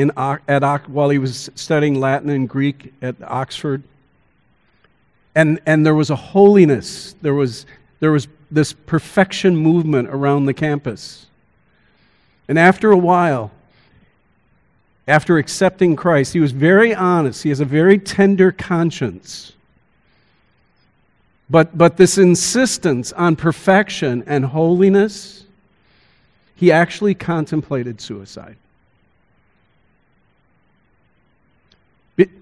in, 0.00 0.12
at, 0.16 0.88
while 0.88 1.10
he 1.10 1.18
was 1.18 1.50
studying 1.56 1.98
Latin 1.98 2.30
and 2.30 2.48
Greek 2.48 2.92
at 3.02 3.16
Oxford. 3.22 3.82
And, 5.34 5.60
and 5.66 5.84
there 5.84 5.94
was 5.94 6.10
a 6.10 6.16
holiness, 6.16 7.16
there 7.20 7.34
was, 7.34 7.66
there 7.98 8.12
was 8.12 8.28
this 8.50 8.72
perfection 8.72 9.56
movement 9.56 10.08
around 10.08 10.46
the 10.46 10.54
campus. 10.54 11.26
And 12.48 12.58
after 12.58 12.92
a 12.92 12.96
while, 12.96 13.50
after 15.08 15.36
accepting 15.38 15.96
Christ, 15.96 16.32
he 16.32 16.40
was 16.40 16.52
very 16.52 16.94
honest. 16.94 17.42
He 17.42 17.48
has 17.48 17.60
a 17.60 17.64
very 17.64 17.98
tender 17.98 18.52
conscience. 18.52 19.52
But, 21.50 21.76
but 21.76 21.96
this 21.96 22.18
insistence 22.18 23.12
on 23.12 23.34
perfection 23.34 24.22
and 24.26 24.44
holiness, 24.44 25.44
he 26.54 26.70
actually 26.70 27.14
contemplated 27.14 28.00
suicide. 28.00 28.56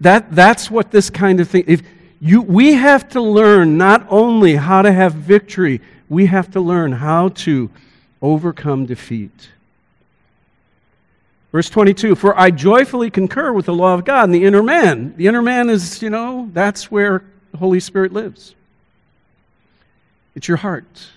That, 0.01 0.35
that's 0.35 0.71
what 0.71 0.91
this 0.91 1.11
kind 1.11 1.41
of 1.41 1.49
thing. 1.49 1.65
If 1.67 1.83
you, 2.21 2.41
we 2.41 2.75
have 2.75 3.09
to 3.11 3.21
learn 3.21 3.77
not 3.77 4.07
only 4.09 4.57
how 4.57 4.83
to 4.83 4.91
have 4.91 5.13
victory, 5.13 5.81
we 6.09 6.27
have 6.27 6.51
to 6.53 6.61
learn 6.61 6.93
how 6.93 7.29
to 7.29 7.71
overcome 8.23 8.87
defeat. 8.87 9.51
Verse 11.53 11.69
22 11.69 12.15
For 12.15 12.39
I 12.39 12.51
joyfully 12.51 13.11
concur 13.11 13.53
with 13.53 13.67
the 13.67 13.75
law 13.75 13.95
of 13.95 14.05
God 14.05 14.25
in 14.25 14.31
the 14.31 14.45
inner 14.45 14.63
man. 14.63 15.15
The 15.17 15.27
inner 15.27 15.43
man 15.43 15.69
is, 15.69 16.03
you 16.03 16.11
know, 16.11 16.51
that's 16.53 16.91
where 16.91 17.25
the 17.53 17.59
Holy 17.59 17.81
Spirit 17.81 18.13
lives. 18.13 18.55
It's 20.35 20.49
your 20.49 20.59
heart. 20.59 21.09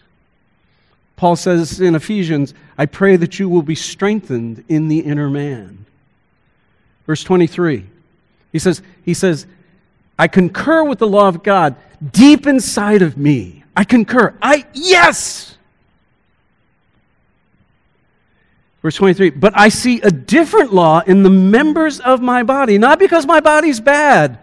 Paul 1.16 1.36
says 1.36 1.82
in 1.82 1.96
Ephesians, 1.96 2.54
I 2.78 2.86
pray 2.86 3.18
that 3.18 3.40
you 3.40 3.50
will 3.50 3.62
be 3.62 3.76
strengthened 3.76 4.64
in 4.70 4.88
the 4.88 5.00
inner 5.00 5.30
man. 5.30 5.86
Verse 7.06 7.24
23 7.24 7.86
he 8.52 8.60
says, 8.60 8.82
he 9.04 9.14
says, 9.14 9.46
I 10.18 10.28
concur 10.28 10.84
with 10.84 11.00
the 11.00 11.08
law 11.08 11.28
of 11.28 11.44
God 11.44 11.76
deep 12.12 12.48
inside 12.48 13.02
of 13.02 13.18
me. 13.18 13.64
I 13.76 13.84
concur. 13.84 14.38
I, 14.42 14.66
yes! 14.74 15.58
Verse 18.82 18.96
23, 18.96 19.32
but 19.32 19.58
I 19.58 19.70
see 19.70 20.00
a 20.02 20.10
different 20.10 20.74
law 20.74 21.02
in 21.02 21.24
the 21.24 21.30
members 21.30 22.00
of 22.00 22.22
my 22.22 22.44
body, 22.44 22.78
not 22.78 22.98
because 22.98 23.26
my 23.26 23.42
body's 23.42 23.80
bad, 23.80 24.40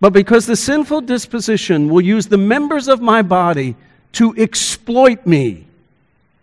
but 0.00 0.12
because 0.12 0.46
the 0.46 0.56
sinful 0.56 1.02
disposition 1.02 1.88
will 1.88 2.00
use 2.00 2.26
the 2.26 2.38
members 2.38 2.88
of 2.88 3.00
my 3.00 3.22
body 3.22 3.76
to 4.12 4.34
exploit 4.36 5.24
me, 5.26 5.66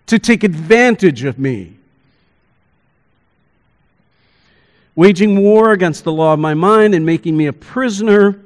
to 0.07 0.17
take 0.17 0.43
advantage 0.43 1.25
of 1.25 1.37
me. 1.37 1.77
Waging 4.95 5.41
war 5.41 5.71
against 5.71 6.03
the 6.03 6.11
law 6.11 6.33
of 6.33 6.39
my 6.39 6.53
mind 6.53 6.93
and 6.93 7.05
making 7.05 7.35
me 7.35 7.47
a 7.47 7.53
prisoner 7.53 8.39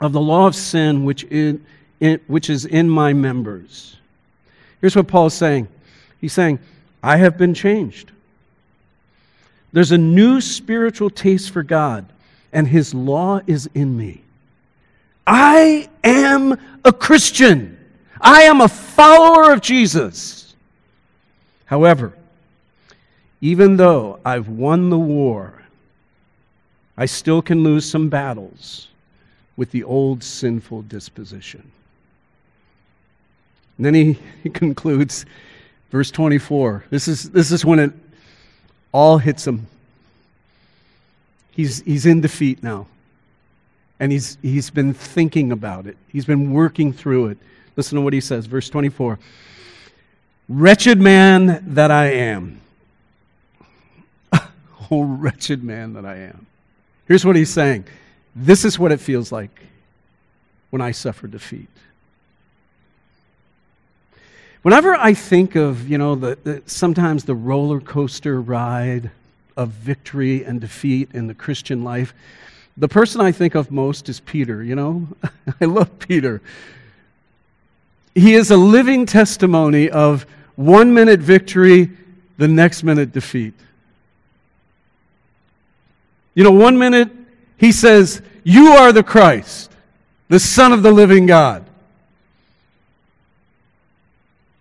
of 0.00 0.12
the 0.12 0.20
law 0.20 0.46
of 0.46 0.54
sin 0.54 1.04
which, 1.04 1.24
in, 1.24 1.64
which 2.26 2.50
is 2.50 2.64
in 2.64 2.88
my 2.88 3.12
members. 3.12 3.96
Here's 4.80 4.94
what 4.94 5.08
Paul 5.08 5.26
is 5.26 5.34
saying 5.34 5.68
He's 6.20 6.32
saying, 6.32 6.58
I 7.02 7.16
have 7.16 7.38
been 7.38 7.54
changed. 7.54 8.12
There's 9.72 9.92
a 9.92 9.98
new 9.98 10.40
spiritual 10.40 11.10
taste 11.10 11.50
for 11.50 11.62
God, 11.62 12.06
and 12.52 12.66
His 12.66 12.94
law 12.94 13.40
is 13.46 13.68
in 13.74 13.96
me. 13.96 14.22
I 15.26 15.88
am 16.02 16.58
a 16.84 16.92
Christian. 16.92 17.76
I 18.20 18.42
am 18.42 18.60
a 18.60 18.68
follower 18.68 19.52
of 19.52 19.60
Jesus. 19.60 20.54
However, 21.66 22.14
even 23.46 23.76
though 23.76 24.18
I've 24.24 24.48
won 24.48 24.90
the 24.90 24.98
war, 24.98 25.62
I 26.98 27.06
still 27.06 27.40
can 27.40 27.62
lose 27.62 27.88
some 27.88 28.08
battles 28.08 28.88
with 29.56 29.70
the 29.70 29.84
old 29.84 30.24
sinful 30.24 30.82
disposition. 30.82 31.70
And 33.76 33.86
then 33.86 33.94
he, 33.94 34.18
he 34.42 34.50
concludes, 34.50 35.26
verse 35.92 36.10
24. 36.10 36.86
This 36.90 37.06
is, 37.06 37.30
this 37.30 37.52
is 37.52 37.64
when 37.64 37.78
it 37.78 37.92
all 38.90 39.18
hits 39.18 39.46
him. 39.46 39.68
He's, 41.52 41.82
he's 41.82 42.04
in 42.04 42.22
defeat 42.22 42.64
now. 42.64 42.88
And 44.00 44.10
he's, 44.10 44.38
he's 44.42 44.70
been 44.70 44.92
thinking 44.92 45.52
about 45.52 45.86
it, 45.86 45.96
he's 46.08 46.24
been 46.24 46.52
working 46.52 46.92
through 46.92 47.28
it. 47.28 47.38
Listen 47.76 47.94
to 47.94 48.02
what 48.02 48.12
he 48.12 48.20
says, 48.20 48.46
verse 48.46 48.68
24. 48.68 49.20
Wretched 50.48 51.00
man 51.00 51.62
that 51.74 51.92
I 51.92 52.06
am. 52.06 52.60
Oh, 54.90 55.02
wretched 55.04 55.62
man 55.62 55.94
that 55.94 56.04
I 56.04 56.16
am. 56.16 56.46
Here's 57.06 57.24
what 57.24 57.36
he's 57.36 57.50
saying 57.50 57.84
This 58.34 58.64
is 58.64 58.78
what 58.78 58.92
it 58.92 59.00
feels 59.00 59.32
like 59.32 59.60
when 60.70 60.82
I 60.82 60.90
suffer 60.90 61.26
defeat. 61.26 61.68
Whenever 64.62 64.96
I 64.96 65.14
think 65.14 65.54
of, 65.54 65.88
you 65.88 65.96
know, 65.96 66.16
the, 66.16 66.36
the, 66.42 66.62
sometimes 66.66 67.24
the 67.24 67.36
roller 67.36 67.80
coaster 67.80 68.40
ride 68.40 69.12
of 69.56 69.68
victory 69.68 70.44
and 70.44 70.60
defeat 70.60 71.08
in 71.14 71.28
the 71.28 71.34
Christian 71.34 71.84
life, 71.84 72.12
the 72.76 72.88
person 72.88 73.20
I 73.20 73.30
think 73.30 73.54
of 73.54 73.70
most 73.70 74.08
is 74.08 74.18
Peter, 74.20 74.62
you 74.64 74.74
know? 74.74 75.06
I 75.60 75.66
love 75.66 75.98
Peter. 76.00 76.42
He 78.14 78.34
is 78.34 78.50
a 78.50 78.56
living 78.56 79.06
testimony 79.06 79.88
of 79.88 80.26
one 80.56 80.92
minute 80.92 81.20
victory, 81.20 81.90
the 82.36 82.48
next 82.48 82.82
minute 82.82 83.12
defeat. 83.12 83.54
You 86.36 86.44
know, 86.44 86.52
one 86.52 86.78
minute 86.78 87.10
he 87.56 87.72
says, 87.72 88.22
You 88.44 88.68
are 88.68 88.92
the 88.92 89.02
Christ, 89.02 89.72
the 90.28 90.38
Son 90.38 90.72
of 90.72 90.84
the 90.84 90.92
living 90.92 91.26
God. 91.26 91.64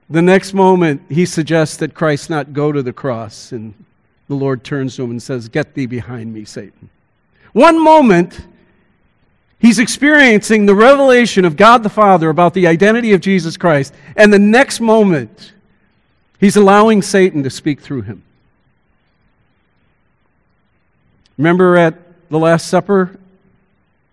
The 0.10 0.22
next 0.22 0.54
moment, 0.54 1.02
he 1.10 1.26
suggests 1.26 1.78
that 1.78 1.94
Christ 1.94 2.30
not 2.30 2.54
go 2.54 2.72
to 2.72 2.82
the 2.82 2.94
cross, 2.94 3.52
and 3.52 3.74
the 4.28 4.36
Lord 4.36 4.64
turns 4.64 4.96
to 4.96 5.04
him 5.04 5.12
and 5.12 5.22
says, 5.22 5.50
Get 5.50 5.74
thee 5.74 5.86
behind 5.86 6.34
me, 6.34 6.46
Satan. 6.46 6.90
One 7.52 7.84
moment, 7.84 8.40
he's 9.60 9.80
experiencing 9.80 10.66
the 10.66 10.76
revelation 10.76 11.44
of 11.44 11.58
God 11.58 11.84
the 11.84 11.90
Father 11.90 12.30
about 12.30 12.54
the 12.54 12.68
identity 12.68 13.14
of 13.14 13.20
Jesus 13.20 13.58
Christ, 13.58 13.94
and 14.16 14.32
the 14.32 14.40
next 14.40 14.80
moment, 14.80 15.54
he's 16.40 16.56
allowing 16.56 17.02
Satan 17.02 17.44
to 17.44 17.50
speak 17.50 17.82
through 17.82 18.04
him. 18.04 18.24
Remember 21.38 21.78
at 21.78 21.96
the 22.30 22.40
Last 22.40 22.68
Supper? 22.68 23.18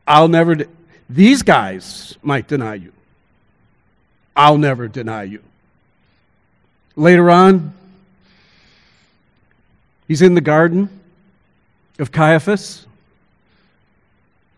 I'll 0.07 0.29
never, 0.29 0.55
de- 0.55 0.69
these 1.09 1.43
guys 1.43 2.17
might 2.23 2.49
deny 2.49 2.75
you. 2.75 2.93
I'll 4.35 4.59
never 4.59 4.89
deny 4.89 5.25
you. 5.25 5.43
Later 6.97 7.31
on, 7.31 7.73
he's 10.09 10.23
in 10.23 10.35
the 10.35 10.41
garden 10.41 10.89
of 11.99 12.13
Caiaphas, 12.13 12.87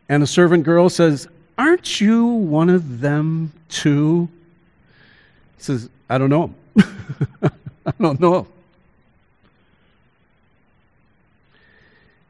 and 0.08 0.22
a 0.22 0.26
servant 0.26 0.64
girl 0.64 0.88
says, 0.88 1.28
Aren't 1.56 2.00
you 2.00 2.26
one 2.26 2.70
of 2.70 3.00
them 3.00 3.52
too? 3.68 4.28
He 5.56 5.62
says, 5.62 5.88
I 6.08 6.18
don't 6.18 6.30
know. 6.30 6.54
I 7.42 7.92
don't 8.00 8.18
know. 8.20 8.46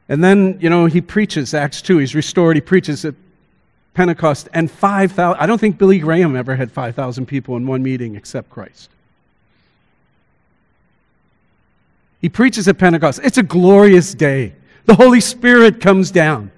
And 0.07 0.23
then, 0.23 0.59
you 0.61 0.69
know, 0.69 0.85
he 0.85 1.01
preaches, 1.01 1.53
Acts 1.53 1.81
2, 1.81 1.97
he's 1.97 2.13
restored, 2.13 2.55
he 2.55 2.61
preaches 2.61 3.05
at 3.05 3.15
Pentecost, 3.93 4.49
and 4.53 4.69
5,000, 4.69 5.39
I 5.39 5.45
don't 5.45 5.59
think 5.59 5.77
Billy 5.77 5.99
Graham 5.99 6.35
ever 6.35 6.55
had 6.55 6.71
5,000 6.71 7.25
people 7.25 7.55
in 7.55 7.65
one 7.65 7.81
meeting 7.81 8.15
except 8.15 8.49
Christ. 8.49 8.89
He 12.21 12.29
preaches 12.29 12.67
at 12.67 12.77
Pentecost. 12.77 13.19
It's 13.23 13.37
a 13.37 13.43
glorious 13.43 14.13
day. 14.13 14.53
The 14.85 14.95
Holy 14.95 15.21
Spirit 15.21 15.81
comes 15.81 16.11
down. 16.11 16.51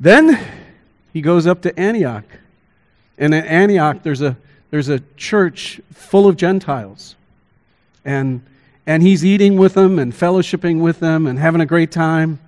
Then 0.00 0.38
he 1.12 1.20
goes 1.20 1.46
up 1.46 1.62
to 1.62 1.78
Antioch. 1.78 2.24
And 3.18 3.34
in 3.34 3.44
Antioch, 3.44 4.02
there's 4.02 4.22
a, 4.22 4.36
there's 4.70 4.88
a 4.88 5.00
church 5.16 5.80
full 5.92 6.26
of 6.26 6.36
Gentiles. 6.36 7.14
And, 8.04 8.42
and 8.86 9.02
he's 9.02 9.24
eating 9.24 9.56
with 9.56 9.74
them 9.74 9.98
and 9.98 10.12
fellowshipping 10.12 10.80
with 10.80 11.00
them 11.00 11.26
and 11.26 11.38
having 11.38 11.60
a 11.60 11.66
great 11.66 11.92
time, 11.92 12.38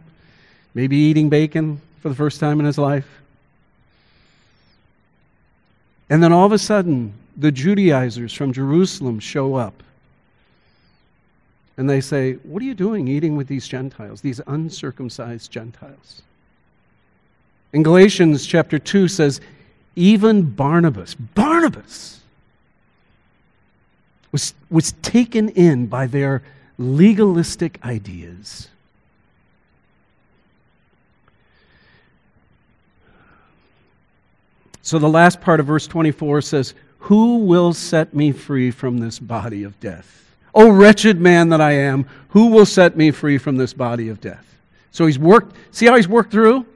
maybe 0.74 0.96
eating 0.96 1.28
bacon 1.28 1.80
for 2.00 2.08
the 2.08 2.14
first 2.14 2.40
time 2.40 2.60
in 2.60 2.66
his 2.66 2.78
life. 2.78 3.08
And 6.10 6.22
then 6.22 6.32
all 6.32 6.44
of 6.46 6.52
a 6.52 6.58
sudden, 6.58 7.14
the 7.36 7.52
Judaizers 7.52 8.32
from 8.32 8.52
Jerusalem 8.52 9.18
show 9.18 9.54
up. 9.54 9.82
And 11.76 11.90
they 11.90 12.00
say, 12.00 12.34
What 12.34 12.62
are 12.62 12.66
you 12.66 12.74
doing 12.74 13.08
eating 13.08 13.36
with 13.36 13.48
these 13.48 13.66
Gentiles, 13.66 14.20
these 14.20 14.40
uncircumcised 14.46 15.50
Gentiles? 15.50 16.22
In 17.72 17.82
Galatians 17.82 18.46
chapter 18.46 18.78
2 18.78 19.08
says, 19.08 19.40
Even 19.96 20.42
Barnabas, 20.42 21.14
Barnabas, 21.14 22.20
was, 24.34 24.52
was 24.68 24.90
taken 25.00 25.48
in 25.50 25.86
by 25.86 26.08
their 26.08 26.42
legalistic 26.76 27.78
ideas. 27.84 28.68
So 34.82 34.98
the 34.98 35.08
last 35.08 35.40
part 35.40 35.60
of 35.60 35.66
verse 35.66 35.86
24 35.86 36.40
says, 36.40 36.74
Who 36.98 37.44
will 37.44 37.72
set 37.72 38.12
me 38.12 38.32
free 38.32 38.72
from 38.72 38.98
this 38.98 39.20
body 39.20 39.62
of 39.62 39.78
death? 39.78 40.34
Oh, 40.52 40.68
wretched 40.68 41.20
man 41.20 41.50
that 41.50 41.60
I 41.60 41.70
am, 41.70 42.04
who 42.30 42.48
will 42.48 42.66
set 42.66 42.96
me 42.96 43.12
free 43.12 43.38
from 43.38 43.56
this 43.56 43.72
body 43.72 44.08
of 44.08 44.20
death? 44.20 44.44
So 44.90 45.06
he's 45.06 45.18
worked, 45.18 45.54
see 45.70 45.86
how 45.86 45.94
he's 45.94 46.08
worked 46.08 46.32
through? 46.32 46.66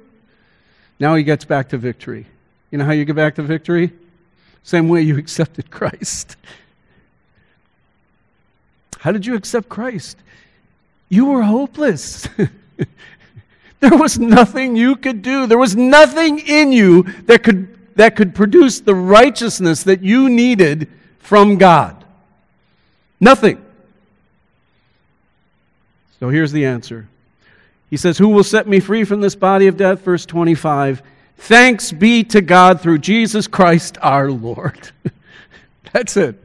Now 1.00 1.16
he 1.16 1.24
gets 1.24 1.44
back 1.44 1.70
to 1.70 1.76
victory. 1.76 2.26
You 2.70 2.78
know 2.78 2.84
how 2.84 2.92
you 2.92 3.04
get 3.04 3.16
back 3.16 3.34
to 3.34 3.42
victory? 3.42 3.92
Same 4.62 4.88
way 4.88 5.02
you 5.02 5.18
accepted 5.18 5.72
Christ. 5.72 6.36
How 8.98 9.12
did 9.12 9.26
you 9.26 9.34
accept 9.34 9.68
Christ? 9.68 10.16
You 11.08 11.26
were 11.26 11.42
hopeless. 11.42 12.28
there 13.80 13.96
was 13.96 14.18
nothing 14.18 14.76
you 14.76 14.96
could 14.96 15.22
do. 15.22 15.46
There 15.46 15.58
was 15.58 15.76
nothing 15.76 16.38
in 16.40 16.72
you 16.72 17.04
that 17.24 17.42
could 17.42 17.78
that 17.98 18.14
could 18.14 18.32
produce 18.32 18.78
the 18.78 18.94
righteousness 18.94 19.82
that 19.82 20.02
you 20.02 20.28
needed 20.28 20.88
from 21.18 21.58
God. 21.58 22.04
Nothing. 23.18 23.60
So 26.20 26.28
here's 26.28 26.52
the 26.52 26.64
answer. 26.64 27.08
He 27.90 27.96
says, 27.96 28.16
Who 28.16 28.28
will 28.28 28.44
set 28.44 28.68
me 28.68 28.78
free 28.78 29.02
from 29.02 29.20
this 29.20 29.34
body 29.34 29.66
of 29.66 29.76
death? 29.76 30.02
Verse 30.02 30.24
25. 30.26 31.02
Thanks 31.38 31.90
be 31.90 32.22
to 32.24 32.40
God 32.40 32.80
through 32.80 32.98
Jesus 32.98 33.48
Christ 33.48 33.98
our 34.00 34.30
Lord. 34.30 34.92
That's 35.92 36.16
it. 36.16 36.40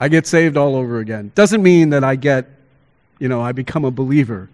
I 0.00 0.08
get 0.08 0.26
saved 0.26 0.56
all 0.56 0.74
over 0.74 0.98
again. 0.98 1.30
Doesn't 1.34 1.62
mean 1.62 1.90
that 1.90 2.02
I 2.02 2.16
get, 2.16 2.48
you 3.18 3.28
know, 3.28 3.42
I 3.42 3.52
become 3.52 3.84
a 3.84 3.90
believer. 3.90 4.48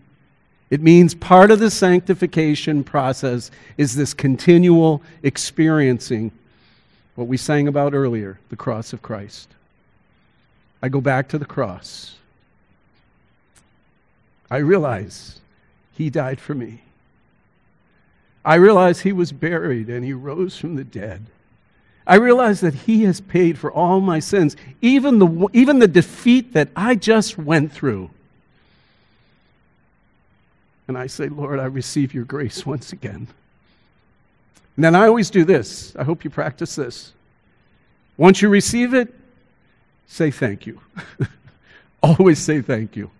It 0.69 0.83
means 0.83 1.15
part 1.15 1.53
of 1.53 1.61
the 1.61 1.71
sanctification 1.71 2.83
process 2.83 3.53
is 3.79 3.95
this 3.95 4.13
continual 4.13 5.03
experiencing 5.23 6.33
what 7.15 7.29
we 7.29 7.37
sang 7.37 7.69
about 7.69 7.95
earlier 7.95 8.41
the 8.51 8.57
cross 8.57 8.93
of 8.93 9.03
Christ. 9.03 9.49
I 10.83 10.89
go 10.89 11.01
back 11.01 11.29
to 11.29 11.39
the 11.39 11.47
cross. 11.47 12.17
I 14.51 14.59
realize 14.59 15.41
he 15.93 16.11
died 16.11 16.41
for 16.41 16.55
me. 16.55 16.83
I 18.45 18.57
realize 18.57 19.01
he 19.01 19.13
was 19.13 19.33
buried 19.33 19.89
and 19.89 20.05
he 20.05 20.13
rose 20.13 20.57
from 20.57 20.77
the 20.77 20.85
dead. 20.85 21.27
I 22.07 22.17
realize 22.17 22.61
that 22.61 22.75
he 22.75 23.03
has 23.05 23.21
paid 23.21 23.59
for 23.59 23.71
all 23.73 24.01
my 24.01 24.21
sins, 24.21 24.57
even 24.81 25.19
the, 25.19 25.49
even 25.53 25.81
the 25.81 25.89
defeat 25.89 26.53
that 26.53 26.69
I 26.77 26.95
just 26.95 27.37
went 27.37 27.73
through. 27.73 28.11
And 30.87 30.97
I 30.97 31.09
say, 31.09 31.29
Lord, 31.29 31.59
I 31.59 31.65
receive 31.65 32.15
your 32.15 32.25
grace 32.25 32.65
once 32.65 32.93
again. 32.93 33.27
And 34.77 34.85
then 34.85 34.95
I 34.95 35.07
always 35.07 35.31
do 35.31 35.45
this. 35.45 35.97
I 35.97 36.05
hope 36.05 36.23
you 36.23 36.31
practice 36.31 36.77
this. 36.77 37.13
Once 38.17 38.41
you 38.41 38.49
receive 38.49 38.95
it, 38.95 39.13
say 40.07 40.31
thank 40.31 40.67
you. 40.67 40.81
always 42.03 42.39
say 42.39 42.61
thank 42.61 42.95
you. 42.95 43.11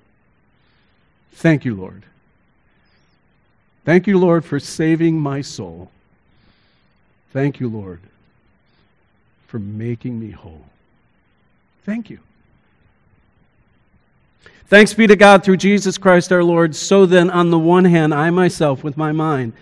Thank 1.33 1.65
you, 1.65 1.75
Lord. 1.75 2.05
Thank 3.85 4.07
you, 4.07 4.19
Lord, 4.19 4.45
for 4.45 4.61
saving 4.61 5.19
my 5.19 5.41
soul. 5.41 5.91
Thank 7.33 7.61
you, 7.61 7.69
Lord, 7.69 8.01
for 9.47 9.59
making 9.59 10.19
me 10.19 10.31
whole. 10.31 10.65
Thank 11.85 12.11
you. 12.11 12.19
Thanks 14.69 14.93
be 14.93 15.07
to 15.07 15.15
God 15.15 15.45
through 15.45 15.59
Jesus 15.59 15.97
Christ 15.97 16.33
our 16.33 16.43
Lord. 16.43 16.75
So 16.75 17.07
then, 17.07 17.31
on 17.31 17.51
the 17.51 17.59
one 17.59 17.85
hand, 17.85 18.13
I 18.13 18.31
myself, 18.31 18.83
with 18.83 18.97
my 18.97 19.13
mind, 19.13 19.53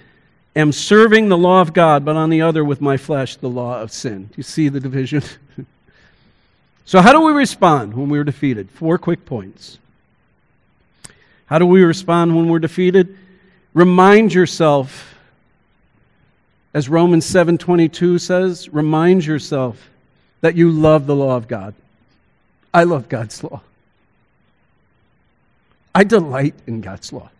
am 0.56 0.72
serving 0.72 1.28
the 1.28 1.36
law 1.36 1.60
of 1.60 1.74
God, 1.74 2.06
but 2.06 2.16
on 2.16 2.30
the 2.30 2.40
other, 2.40 2.64
with 2.64 2.80
my 2.80 2.96
flesh, 2.96 3.36
the 3.36 3.48
law 3.48 3.82
of 3.82 3.92
sin. 3.92 4.24
Do 4.24 4.32
you 4.36 4.42
see 4.42 4.70
the 4.70 4.80
division? 4.80 5.22
so, 6.86 7.02
how 7.02 7.12
do 7.12 7.20
we 7.20 7.32
respond 7.32 7.92
when 7.92 8.08
we're 8.08 8.24
defeated? 8.24 8.70
Four 8.70 8.96
quick 8.96 9.26
points. 9.26 9.78
How 11.46 11.58
do 11.58 11.66
we 11.66 11.82
respond 11.82 12.34
when 12.34 12.48
we're 12.48 12.58
defeated? 12.58 13.18
Remind 13.74 14.32
yourself, 14.32 15.13
as 16.74 16.88
Romans 16.88 17.24
7:22 17.24 18.20
says, 18.20 18.68
remind 18.68 19.24
yourself 19.24 19.88
that 20.40 20.56
you 20.56 20.70
love 20.70 21.06
the 21.06 21.16
law 21.16 21.36
of 21.36 21.48
God. 21.48 21.74
I 22.74 22.82
love 22.82 23.08
God's 23.08 23.42
law. 23.42 23.62
I 25.94 26.02
delight 26.02 26.56
in 26.66 26.80
God's 26.80 27.12
law. 27.12 27.30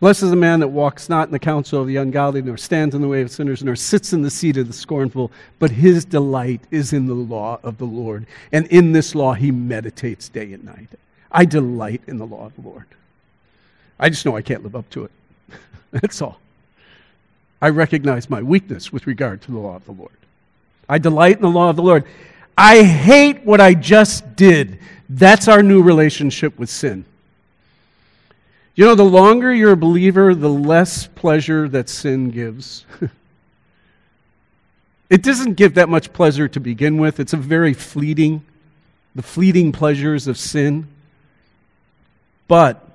Blessed 0.00 0.24
is 0.24 0.30
the 0.30 0.36
man 0.36 0.60
that 0.60 0.68
walks 0.68 1.08
not 1.08 1.26
in 1.26 1.32
the 1.32 1.38
counsel 1.38 1.80
of 1.80 1.88
the 1.88 1.96
ungodly, 1.96 2.42
nor 2.42 2.56
stands 2.56 2.94
in 2.94 3.00
the 3.00 3.08
way 3.08 3.22
of 3.22 3.32
sinners, 3.32 3.64
nor 3.64 3.74
sits 3.74 4.12
in 4.12 4.22
the 4.22 4.30
seat 4.30 4.56
of 4.56 4.68
the 4.68 4.72
scornful, 4.72 5.32
but 5.58 5.72
his 5.72 6.04
delight 6.04 6.60
is 6.70 6.92
in 6.92 7.06
the 7.06 7.14
law 7.14 7.58
of 7.64 7.78
the 7.78 7.86
Lord. 7.86 8.26
And 8.52 8.66
in 8.66 8.92
this 8.92 9.14
law 9.14 9.32
he 9.32 9.50
meditates 9.50 10.28
day 10.28 10.52
and 10.52 10.64
night. 10.64 10.88
I 11.32 11.46
delight 11.46 12.02
in 12.06 12.18
the 12.18 12.26
law 12.26 12.46
of 12.46 12.54
the 12.54 12.68
Lord. 12.68 12.84
I 13.98 14.08
just 14.10 14.24
know 14.24 14.36
I 14.36 14.42
can't 14.42 14.62
live 14.62 14.76
up 14.76 14.88
to 14.90 15.04
it. 15.04 15.10
That's 15.90 16.22
all. 16.22 16.38
I 17.60 17.70
recognize 17.70 18.30
my 18.30 18.42
weakness 18.42 18.92
with 18.92 19.06
regard 19.06 19.42
to 19.42 19.52
the 19.52 19.58
law 19.58 19.76
of 19.76 19.84
the 19.84 19.92
Lord. 19.92 20.12
I 20.88 20.98
delight 20.98 21.36
in 21.36 21.42
the 21.42 21.50
law 21.50 21.70
of 21.70 21.76
the 21.76 21.82
Lord. 21.82 22.04
I 22.56 22.82
hate 22.82 23.44
what 23.44 23.60
I 23.60 23.74
just 23.74 24.36
did. 24.36 24.78
That's 25.08 25.48
our 25.48 25.62
new 25.62 25.82
relationship 25.82 26.58
with 26.58 26.70
sin. 26.70 27.04
You 28.74 28.84
know, 28.84 28.94
the 28.94 29.04
longer 29.04 29.52
you're 29.52 29.72
a 29.72 29.76
believer, 29.76 30.34
the 30.34 30.48
less 30.48 31.08
pleasure 31.08 31.68
that 31.68 31.88
sin 31.88 32.30
gives. 32.30 32.86
it 35.10 35.22
doesn't 35.22 35.54
give 35.54 35.74
that 35.74 35.88
much 35.88 36.12
pleasure 36.12 36.46
to 36.46 36.60
begin 36.60 36.98
with. 36.98 37.18
It's 37.18 37.32
a 37.32 37.36
very 37.38 37.74
fleeting, 37.74 38.44
the 39.16 39.22
fleeting 39.22 39.72
pleasures 39.72 40.28
of 40.28 40.38
sin. 40.38 40.86
But 42.46 42.88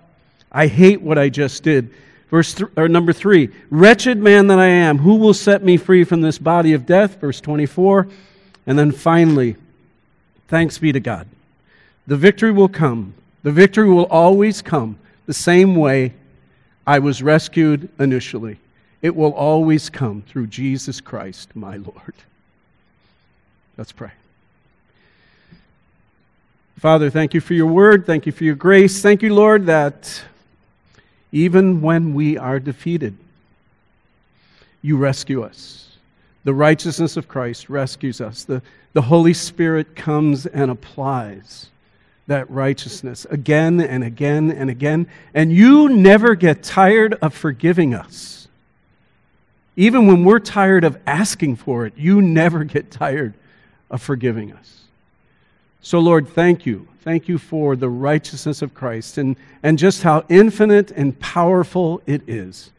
I 0.52 0.68
hate 0.68 1.02
what 1.02 1.18
I 1.18 1.28
just 1.28 1.64
did. 1.64 1.90
Verse 2.34 2.56
th- 2.56 2.72
or 2.76 2.90
number 2.90 3.14
three, 3.14 3.52
wretched 3.70 4.18
man 4.18 4.48
that 4.48 4.58
I 4.58 4.66
am, 4.66 4.98
who 4.98 5.18
will 5.18 5.36
set 5.36 5.64
me 5.64 5.78
free 5.78 6.04
from 6.04 6.22
this 6.22 6.40
body 6.40 6.74
of 6.74 6.84
death? 6.84 7.22
Verse 7.22 7.40
24. 7.40 8.08
And 8.66 8.80
then 8.80 8.92
finally, 8.92 9.56
thanks 10.48 10.80
be 10.80 10.92
to 10.92 11.00
God. 11.00 11.28
The 12.08 12.18
victory 12.18 12.52
will 12.52 12.70
come. 12.70 13.14
The 13.44 13.52
victory 13.52 13.88
will 13.88 14.06
always 14.06 14.64
come 14.64 14.98
the 15.28 15.34
same 15.36 15.76
way 15.76 16.16
I 16.88 16.98
was 16.98 17.22
rescued 17.22 17.88
initially. 18.00 18.58
It 19.04 19.16
will 19.16 19.34
always 19.34 19.92
come 19.92 20.24
through 20.24 20.48
Jesus 20.48 21.00
Christ, 21.02 21.56
my 21.56 21.76
Lord. 21.76 22.16
Let's 23.78 23.92
pray. 23.92 24.12
Father, 26.80 27.12
thank 27.12 27.36
you 27.36 27.42
for 27.42 27.54
your 27.54 27.68
word. 27.68 28.08
Thank 28.08 28.26
you 28.26 28.32
for 28.32 28.44
your 28.44 28.56
grace. 28.56 29.04
Thank 29.04 29.22
you, 29.22 29.36
Lord, 29.36 29.68
that 29.68 30.24
even 31.34 31.82
when 31.82 32.14
we 32.14 32.38
are 32.38 32.60
defeated, 32.60 33.18
you 34.84 34.96
rescue 34.96 35.44
us. 35.44 35.98
The 36.44 36.54
righteousness 36.54 37.18
of 37.18 37.28
Christ 37.28 37.70
rescues 37.70 38.22
us. 38.22 38.44
The, 38.44 38.62
the 38.94 39.02
Holy 39.02 39.34
Spirit 39.34 39.96
comes 39.96 40.46
and 40.46 40.70
applies 40.70 41.68
that 42.28 42.50
righteousness 42.52 43.26
again 43.30 43.82
and 43.82 44.04
again 44.04 44.52
and 44.52 44.70
again. 44.70 45.08
And 45.34 45.52
you 45.52 45.90
never 45.90 46.36
get 46.36 46.62
tired 46.62 47.16
of 47.16 47.34
forgiving 47.34 47.96
us. 47.96 48.48
Even 49.76 50.06
when 50.06 50.24
we're 50.24 50.40
tired 50.40 50.84
of 50.84 51.00
asking 51.08 51.56
for 51.56 51.88
it, 51.88 51.94
you 51.98 52.22
never 52.22 52.64
get 52.64 52.92
tired 52.92 53.34
of 53.90 54.04
forgiving 54.04 54.54
us. 54.54 54.83
So, 55.84 56.00
Lord, 56.00 56.30
thank 56.30 56.66
you. 56.66 56.88
Thank 57.02 57.28
you 57.28 57.38
for 57.38 57.76
the 57.76 57.90
righteousness 57.90 58.62
of 58.62 58.74
Christ 58.74 59.18
and, 59.18 59.36
and 59.62 59.78
just 59.78 60.02
how 60.02 60.24
infinite 60.30 60.92
and 60.92 61.20
powerful 61.20 62.02
it 62.08 62.22
is. 62.26 62.72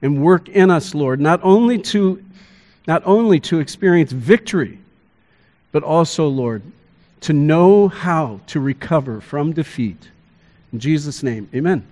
And 0.00 0.22
work 0.22 0.48
in 0.48 0.70
us, 0.70 0.94
Lord, 0.94 1.20
not 1.20 1.40
only 1.42 1.78
to, 1.78 2.24
not 2.86 3.02
only 3.04 3.40
to 3.40 3.58
experience 3.58 4.12
victory, 4.12 4.78
but 5.72 5.82
also, 5.82 6.28
Lord, 6.28 6.62
to 7.22 7.32
know 7.32 7.88
how 7.88 8.40
to 8.46 8.60
recover 8.60 9.20
from 9.20 9.52
defeat. 9.52 10.10
In 10.72 10.78
Jesus' 10.78 11.24
name, 11.24 11.48
amen. 11.52 11.84